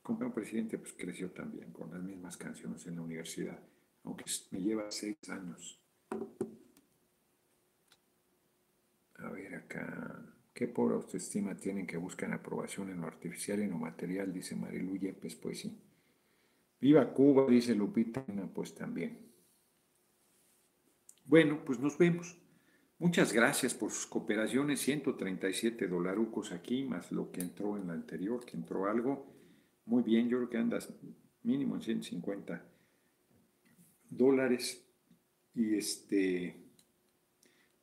Como 0.00 0.32
presidente, 0.32 0.78
pues 0.78 0.92
creció 0.92 1.32
también 1.32 1.72
con 1.72 1.90
las 1.90 2.02
mismas 2.02 2.36
canciones 2.36 2.86
en 2.86 2.96
la 2.96 3.02
universidad, 3.02 3.58
aunque 4.04 4.24
me 4.52 4.60
lleva 4.60 4.90
seis 4.90 5.16
años 5.28 5.83
A 9.18 9.28
ver 9.30 9.54
acá. 9.54 10.34
¿Qué 10.52 10.68
pobre 10.68 10.94
autoestima 10.94 11.56
tienen 11.58 11.86
que 11.86 11.96
buscan 11.96 12.32
aprobación 12.32 12.90
en 12.90 13.00
lo 13.00 13.06
artificial 13.06 13.58
y 13.58 13.62
en 13.64 13.70
lo 13.70 13.78
material? 13.78 14.32
Dice 14.32 14.54
Marilu 14.54 14.96
Yepes, 14.96 15.34
pues 15.34 15.60
sí. 15.60 15.76
Viva 16.80 17.12
Cuba, 17.12 17.46
dice 17.48 17.74
Lupita, 17.74 18.24
pues 18.54 18.74
también. 18.74 19.18
Bueno, 21.24 21.64
pues 21.64 21.80
nos 21.80 21.98
vemos. 21.98 22.36
Muchas 22.98 23.32
gracias 23.32 23.74
por 23.74 23.90
sus 23.90 24.06
cooperaciones, 24.06 24.80
137 24.80 25.88
dolarucos 25.88 26.52
aquí, 26.52 26.84
más 26.84 27.10
lo 27.10 27.32
que 27.32 27.40
entró 27.40 27.76
en 27.76 27.88
la 27.88 27.94
anterior, 27.94 28.44
que 28.44 28.56
entró 28.56 28.86
algo. 28.86 29.26
Muy 29.86 30.02
bien, 30.02 30.28
yo 30.28 30.36
creo 30.38 30.50
que 30.50 30.58
andas 30.58 30.88
mínimo 31.42 31.74
en 31.74 31.82
150 31.82 32.64
dólares. 34.10 34.83
Y 35.54 35.76
este, 35.76 36.64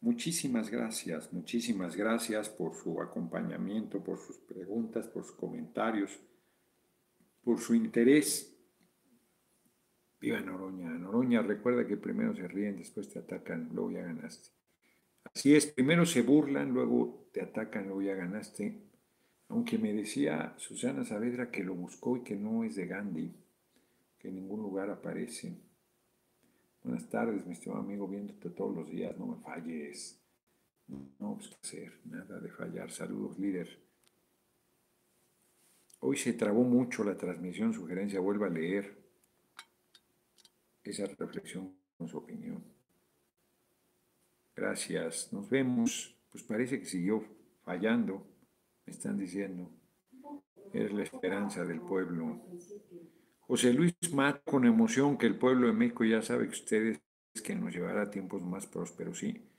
Muchísimas 0.01 0.72
gracias, 0.72 1.32
muchísimas 1.32 1.95
gracias 1.95 2.49
por 2.49 2.74
su 2.74 2.99
acompañamiento, 2.99 4.03
por 4.03 4.17
sus 4.17 4.39
preguntas, 4.39 5.07
por 5.07 5.24
sus 5.24 5.36
comentarios, 5.36 6.19
por 7.43 7.59
su 7.59 7.76
interés. 7.76 8.51
Viva 10.19 10.39
Noroña. 10.41 10.89
Noroña, 10.89 11.43
recuerda 11.43 11.86
que 11.86 11.97
primero 11.97 12.36
se 12.36 12.47
ríen, 12.47 12.78
después 12.78 13.09
te 13.09 13.19
atacan, 13.19 13.69
luego 13.74 13.91
ya 13.91 14.01
ganaste. 14.01 14.49
Así 15.36 15.55
es, 15.55 15.67
primero 15.67 16.07
se 16.07 16.24
burlan, 16.24 16.74
luego 16.74 17.30
te 17.32 17.43
atacan, 17.43 17.86
luego 17.86 18.01
ya 18.01 18.15
ganaste. 18.15 18.82
Aunque 19.49 19.78
me 19.78 19.93
decía 19.93 20.55
Susana 20.57 21.05
Saavedra 21.05 21.51
que 21.51 21.63
lo 21.63 21.76
buscó 21.76 22.17
y 22.17 22.24
que 22.24 22.36
no 22.36 22.63
es 22.63 22.76
de 22.76 22.88
Gandhi, 22.88 23.36
que 24.17 24.30
en 24.30 24.36
ningún 24.36 24.63
lugar 24.63 24.89
aparece. 24.89 25.59
Buenas 26.84 27.07
tardes, 27.09 27.45
mi 27.45 27.53
estimado 27.53 27.82
amigo, 27.82 28.07
viéndote 28.07 28.49
todos 28.49 28.75
los 28.75 28.89
días, 28.89 29.15
no 29.17 29.27
me 29.27 29.43
falles. 29.43 30.19
No, 30.88 31.36
pues 31.36 31.49
qué 31.49 31.55
hacer, 31.63 31.99
nada 32.05 32.39
de 32.39 32.49
fallar. 32.49 32.89
Saludos, 32.89 33.38
líder. 33.38 33.79
Hoy 35.99 36.17
se 36.17 36.34
trabó 36.34 36.63
mucho 36.63 37.03
la 37.03 37.15
transmisión, 37.15 37.71
sugerencia, 37.71 38.19
vuelva 38.19 38.47
a 38.47 38.49
leer 38.49 38.97
esa 40.84 41.05
reflexión 41.05 41.71
con 41.97 42.07
su 42.07 42.17
opinión. 42.17 42.63
Gracias, 44.55 45.32
nos 45.32 45.49
vemos. 45.49 46.17
Pues 46.32 46.43
parece 46.43 46.79
que 46.79 46.86
siguió 46.86 47.23
fallando, 47.63 48.25
me 48.86 48.93
están 48.93 49.19
diciendo. 49.19 49.69
Es 50.73 50.91
la 50.91 51.03
esperanza 51.03 51.63
del 51.63 51.82
pueblo. 51.82 52.41
José 53.42 53.74
Luis 53.74 53.96
Mat, 54.14 54.42
con 54.46 54.66
emoción 54.66 55.18
que 55.18 55.26
el 55.26 55.38
pueblo 55.38 55.68
de 55.68 55.74
México 55.74 56.04
ya 56.06 56.22
sabe 56.22 56.46
que 56.46 56.54
ustedes 56.54 57.02
que 57.44 57.56
nos 57.56 57.74
llevará 57.74 58.04
a 58.04 58.10
tiempos 58.10 58.42
más 58.42 58.68
prósperos, 58.68 59.20
sí. 59.20 59.50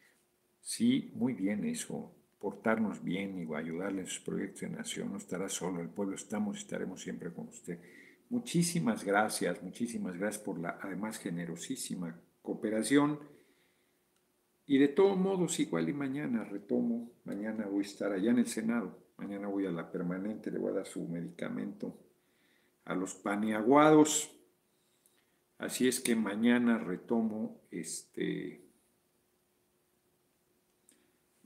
Sí, 0.60 1.10
muy 1.14 1.32
bien 1.32 1.64
eso, 1.64 2.14
portarnos 2.38 3.02
bien 3.02 3.38
y 3.38 3.54
ayudarle 3.54 4.02
en 4.02 4.06
sus 4.06 4.20
proyectos 4.20 4.62
de 4.62 4.70
nación, 4.70 5.10
no 5.10 5.16
estará 5.16 5.48
solo, 5.48 5.80
el 5.80 5.88
pueblo 5.88 6.14
estamos 6.14 6.56
y 6.56 6.60
estaremos 6.60 7.02
siempre 7.02 7.32
con 7.32 7.48
usted. 7.48 7.80
Muchísimas 8.30 9.04
gracias, 9.04 9.62
muchísimas 9.62 10.16
gracias 10.16 10.42
por 10.42 10.58
la 10.58 10.78
además 10.80 11.18
generosísima 11.18 12.18
cooperación. 12.40 13.18
Y 14.66 14.78
de 14.78 14.88
todos 14.88 15.18
modos, 15.18 15.58
igual 15.60 15.88
y 15.88 15.92
mañana 15.92 16.44
retomo, 16.44 17.12
mañana 17.24 17.66
voy 17.66 17.84
a 17.84 17.86
estar 17.86 18.12
allá 18.12 18.30
en 18.30 18.38
el 18.38 18.46
Senado, 18.46 18.96
mañana 19.18 19.48
voy 19.48 19.66
a 19.66 19.70
la 19.70 19.90
permanente, 19.90 20.50
le 20.50 20.58
voy 20.58 20.70
a 20.70 20.76
dar 20.76 20.86
su 20.86 21.06
medicamento 21.06 22.11
a 22.84 22.94
los 22.94 23.14
paniaguados. 23.14 24.30
Así 25.58 25.86
es 25.86 26.00
que 26.00 26.16
mañana 26.16 26.78
retomo 26.78 27.60
este, 27.70 28.64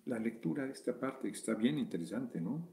la 0.07 0.19
lectura 0.19 0.65
de 0.65 0.73
esta 0.73 0.99
parte, 0.99 1.29
que 1.29 1.37
está 1.37 1.55
bien 1.55 1.79
interesante, 1.79 2.41
¿no? 2.41 2.67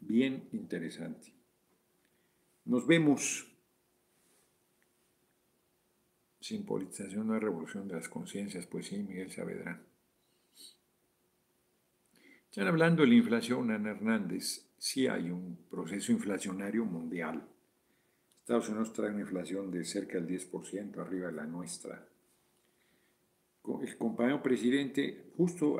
Bien 0.00 0.48
interesante. 0.52 1.32
Nos 2.64 2.86
vemos. 2.86 3.52
Sin 6.40 6.64
politización 6.64 7.26
no 7.26 7.34
hay 7.34 7.40
revolución 7.40 7.88
de 7.88 7.94
las 7.94 8.08
conciencias, 8.08 8.66
pues 8.66 8.86
sí, 8.86 8.98
Miguel 8.98 9.32
Saavedra. 9.32 9.85
Están 12.56 12.68
hablando 12.68 13.02
de 13.02 13.08
la 13.08 13.16
inflación, 13.16 13.70
Ana 13.70 13.90
Hernández. 13.90 14.66
Sí 14.78 15.06
hay 15.06 15.30
un 15.30 15.66
proceso 15.68 16.10
inflacionario 16.10 16.86
mundial. 16.86 17.46
Estados 18.38 18.70
Unidos 18.70 18.94
trae 18.94 19.10
una 19.10 19.20
inflación 19.20 19.70
de 19.70 19.84
cerca 19.84 20.18
del 20.18 20.26
10% 20.26 20.96
arriba 20.98 21.26
de 21.26 21.34
la 21.34 21.44
nuestra. 21.44 22.08
El 23.82 23.98
compañero 23.98 24.42
presidente, 24.42 25.32
justo 25.36 25.78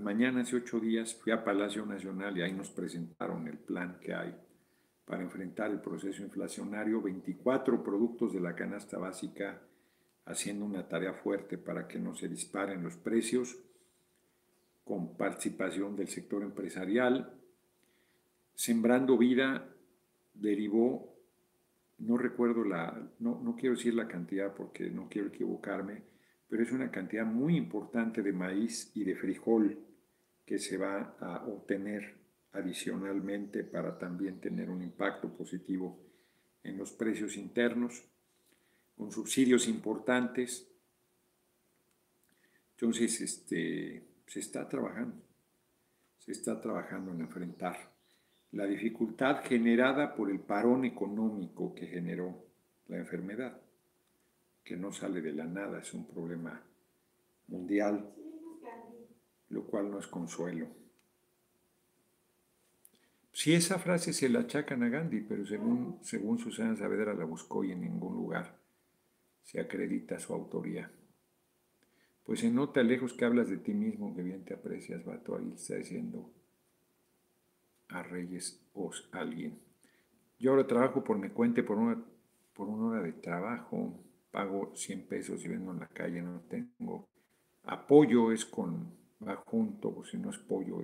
mañana, 0.00 0.40
hace 0.40 0.56
ocho 0.56 0.80
días, 0.80 1.14
fui 1.14 1.30
a 1.30 1.44
Palacio 1.44 1.86
Nacional 1.86 2.36
y 2.36 2.42
ahí 2.42 2.52
nos 2.52 2.70
presentaron 2.70 3.46
el 3.46 3.58
plan 3.58 4.00
que 4.00 4.12
hay 4.12 4.34
para 5.04 5.22
enfrentar 5.22 5.70
el 5.70 5.80
proceso 5.80 6.24
inflacionario. 6.24 7.00
24 7.02 7.84
productos 7.84 8.32
de 8.32 8.40
la 8.40 8.56
canasta 8.56 8.98
básica 8.98 9.62
haciendo 10.24 10.64
una 10.64 10.88
tarea 10.88 11.12
fuerte 11.12 11.56
para 11.56 11.86
que 11.86 12.00
no 12.00 12.16
se 12.16 12.26
disparen 12.26 12.82
los 12.82 12.96
precios, 12.96 13.56
con 14.86 15.16
participación 15.16 15.96
del 15.96 16.06
sector 16.06 16.44
empresarial. 16.44 17.34
Sembrando 18.54 19.18
Vida 19.18 19.68
derivó, 20.32 21.12
no 21.98 22.16
recuerdo 22.16 22.62
la, 22.64 23.10
no, 23.18 23.40
no 23.42 23.56
quiero 23.56 23.74
decir 23.74 23.94
la 23.94 24.06
cantidad 24.06 24.54
porque 24.54 24.88
no 24.88 25.08
quiero 25.08 25.26
equivocarme, 25.26 26.02
pero 26.48 26.62
es 26.62 26.70
una 26.70 26.92
cantidad 26.92 27.26
muy 27.26 27.56
importante 27.56 28.22
de 28.22 28.32
maíz 28.32 28.92
y 28.94 29.02
de 29.02 29.16
frijol 29.16 29.76
que 30.44 30.60
se 30.60 30.78
va 30.78 31.16
a 31.18 31.44
obtener 31.46 32.14
adicionalmente 32.52 33.64
para 33.64 33.98
también 33.98 34.40
tener 34.40 34.70
un 34.70 34.82
impacto 34.82 35.36
positivo 35.36 35.98
en 36.62 36.78
los 36.78 36.92
precios 36.92 37.36
internos 37.36 38.04
con 38.96 39.10
subsidios 39.10 39.66
importantes. 39.66 40.70
Entonces, 42.76 43.20
este, 43.20 44.05
se 44.26 44.40
está 44.40 44.68
trabajando, 44.68 45.16
se 46.18 46.32
está 46.32 46.60
trabajando 46.60 47.12
en 47.12 47.20
enfrentar 47.20 47.76
la 48.52 48.66
dificultad 48.66 49.44
generada 49.44 50.14
por 50.14 50.30
el 50.30 50.40
parón 50.40 50.84
económico 50.84 51.74
que 51.74 51.86
generó 51.86 52.44
la 52.88 52.96
enfermedad, 52.96 53.60
que 54.64 54.76
no 54.76 54.92
sale 54.92 55.20
de 55.20 55.32
la 55.32 55.44
nada, 55.44 55.80
es 55.80 55.92
un 55.94 56.06
problema 56.06 56.62
mundial, 57.48 58.12
lo 59.50 59.64
cual 59.64 59.90
no 59.90 59.98
es 59.98 60.06
consuelo. 60.06 60.66
Si 63.32 63.52
esa 63.52 63.78
frase 63.78 64.12
se 64.14 64.30
la 64.30 64.40
achacan 64.40 64.82
a 64.82 64.88
Gandhi, 64.88 65.20
pero 65.20 65.44
según, 65.46 65.98
según 66.02 66.38
Susana 66.38 66.74
Saavedra 66.74 67.12
la 67.12 67.24
buscó 67.24 67.62
y 67.64 67.72
en 67.72 67.82
ningún 67.82 68.14
lugar 68.14 68.56
se 69.42 69.60
acredita 69.60 70.18
su 70.18 70.32
autoría. 70.32 70.90
Pues 72.26 72.40
se 72.40 72.50
nota 72.50 72.82
lejos 72.82 73.12
que 73.12 73.24
hablas 73.24 73.48
de 73.48 73.58
ti 73.58 73.72
mismo, 73.72 74.14
que 74.14 74.22
bien 74.22 74.44
te 74.44 74.52
aprecias, 74.52 75.04
vato, 75.04 75.36
ahí 75.36 75.52
está 75.54 75.76
diciendo 75.76 76.34
a 77.88 78.02
Reyes 78.02 78.68
o 78.74 78.90
alguien. 79.12 79.60
Yo 80.36 80.50
ahora 80.50 80.66
trabajo 80.66 81.04
por 81.04 81.18
mi 81.18 81.30
cuenta, 81.30 81.64
por 81.64 81.78
una, 81.78 82.04
por 82.52 82.68
una 82.68 82.88
hora 82.88 83.02
de 83.02 83.12
trabajo, 83.12 84.04
pago 84.32 84.72
100 84.74 85.06
pesos 85.06 85.44
y 85.44 85.48
vendo 85.48 85.70
en 85.70 85.78
la 85.78 85.88
calle, 85.88 86.20
no 86.20 86.40
tengo 86.48 87.08
apoyo, 87.62 88.32
es 88.32 88.44
con, 88.44 88.92
va 89.26 89.36
junto, 89.36 89.96
o 89.96 90.04
si 90.04 90.18
no 90.18 90.30
es 90.30 90.38
pollo 90.38 90.82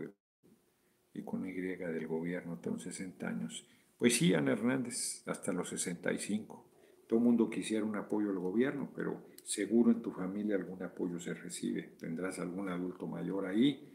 y 1.12 1.22
con 1.24 1.44
Y 1.44 1.52
del 1.52 2.06
gobierno, 2.06 2.60
tengo 2.60 2.78
60 2.78 3.28
años. 3.28 3.66
Pues 3.98 4.16
sí, 4.16 4.32
Ana 4.32 4.52
Hernández, 4.52 5.22
hasta 5.26 5.52
los 5.52 5.68
65. 5.70 6.71
Todo 7.12 7.20
mundo 7.20 7.50
quisiera 7.50 7.84
un 7.84 7.94
apoyo 7.94 8.30
al 8.30 8.38
gobierno, 8.38 8.88
pero 8.96 9.20
seguro 9.44 9.90
en 9.90 10.00
tu 10.00 10.12
familia 10.12 10.56
algún 10.56 10.82
apoyo 10.82 11.20
se 11.20 11.34
recibe. 11.34 11.92
Tendrás 12.00 12.38
algún 12.38 12.70
adulto 12.70 13.06
mayor 13.06 13.44
ahí 13.44 13.86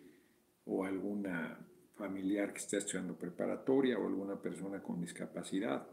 o 0.66 0.86
alguna 0.86 1.58
familiar 1.96 2.54
que 2.54 2.60
esté 2.60 2.78
estudiando 2.78 3.16
preparatoria 3.16 3.98
o 3.98 4.06
alguna 4.06 4.40
persona 4.40 4.84
con 4.84 5.02
discapacidad. 5.02 5.88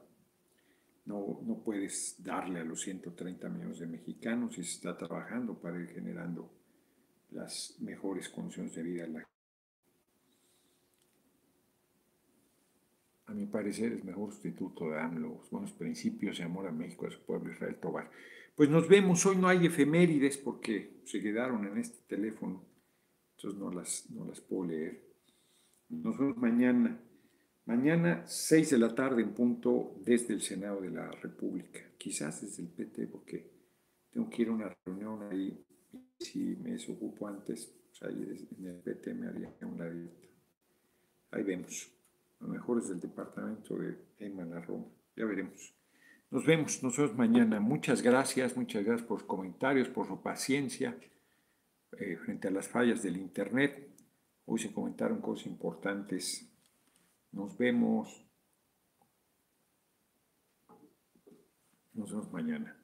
No, 1.06 1.40
no 1.46 1.62
puedes 1.64 2.22
darle 2.22 2.60
a 2.60 2.64
los 2.64 2.82
130 2.82 3.48
millones 3.48 3.78
de 3.78 3.86
mexicanos 3.86 4.58
y 4.58 4.62
se 4.62 4.74
está 4.74 4.94
trabajando 4.94 5.58
para 5.58 5.80
ir 5.80 5.88
generando 5.88 6.50
las 7.30 7.78
mejores 7.80 8.28
condiciones 8.28 8.74
de 8.74 8.82
vida 8.82 9.04
en 9.04 9.14
la 9.14 9.28
a 13.34 13.36
mi 13.36 13.46
parecer, 13.46 13.92
es 13.92 14.04
mejor 14.04 14.30
sustituto 14.30 14.90
de 14.90 15.00
AMLO, 15.00 15.42
buenos 15.50 15.72
principios 15.72 16.38
y 16.38 16.42
amor 16.42 16.68
a 16.68 16.72
México, 16.72 17.06
a 17.06 17.10
su 17.10 17.20
pueblo 17.20 17.52
Israel 17.52 17.76
Tobar. 17.80 18.08
Pues 18.54 18.70
nos 18.70 18.88
vemos, 18.88 19.26
hoy 19.26 19.36
no 19.36 19.48
hay 19.48 19.66
efemérides 19.66 20.38
porque 20.38 21.00
se 21.04 21.20
quedaron 21.20 21.66
en 21.66 21.78
este 21.78 21.98
teléfono, 22.06 22.64
entonces 23.36 23.58
no 23.58 23.72
las, 23.72 24.08
no 24.10 24.24
las 24.24 24.40
puedo 24.40 24.66
leer. 24.66 25.02
Nos 25.88 26.16
vemos 26.16 26.36
mañana, 26.36 27.00
mañana 27.66 28.22
6 28.24 28.70
de 28.70 28.78
la 28.78 28.94
tarde 28.94 29.22
en 29.22 29.34
punto 29.34 29.96
desde 30.04 30.34
el 30.34 30.40
Senado 30.40 30.80
de 30.80 30.90
la 30.90 31.10
República, 31.10 31.80
quizás 31.98 32.40
desde 32.40 32.62
el 32.62 32.68
PT 32.68 33.08
porque 33.08 33.50
tengo 34.10 34.30
que 34.30 34.42
ir 34.42 34.48
a 34.48 34.52
una 34.52 34.76
reunión 34.84 35.24
ahí, 35.24 35.60
si 36.20 36.56
me 36.56 36.70
desocupo 36.70 37.26
antes, 37.26 37.66
pues 37.88 38.02
ahí 38.04 38.48
en 38.58 38.66
el 38.66 38.80
PT 38.80 39.12
me 39.14 39.26
haría 39.26 39.52
una 39.62 39.88
visita. 39.88 40.28
Ahí 41.32 41.42
vemos 41.42 41.90
lo 42.40 42.48
mejor 42.48 42.78
es 42.78 42.88
del 42.88 43.00
departamento 43.00 43.76
de 43.76 43.96
Emma 44.18 44.44
Roma. 44.60 44.86
Ya 45.16 45.24
veremos. 45.24 45.74
Nos 46.30 46.44
vemos 46.44 46.82
nosotros 46.82 47.16
mañana. 47.16 47.60
Muchas 47.60 48.02
gracias, 48.02 48.56
muchas 48.56 48.84
gracias 48.84 49.06
por 49.06 49.20
sus 49.20 49.28
comentarios, 49.28 49.88
por 49.88 50.06
su 50.06 50.20
paciencia 50.20 50.98
eh, 51.92 52.16
frente 52.16 52.48
a 52.48 52.50
las 52.50 52.68
fallas 52.68 53.02
del 53.02 53.16
Internet. 53.16 53.88
Hoy 54.46 54.58
se 54.58 54.72
comentaron 54.72 55.20
cosas 55.20 55.46
importantes. 55.46 56.50
Nos 57.30 57.56
vemos. 57.56 58.26
Nos 61.92 62.10
vemos 62.10 62.32
mañana. 62.32 62.76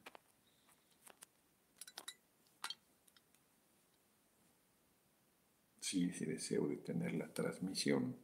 Sí, 5.81 6.05
ese 6.05 6.25
deseo 6.25 6.69
de 6.69 6.77
tener 6.77 7.15
la 7.15 7.27
transmisión. 7.33 8.17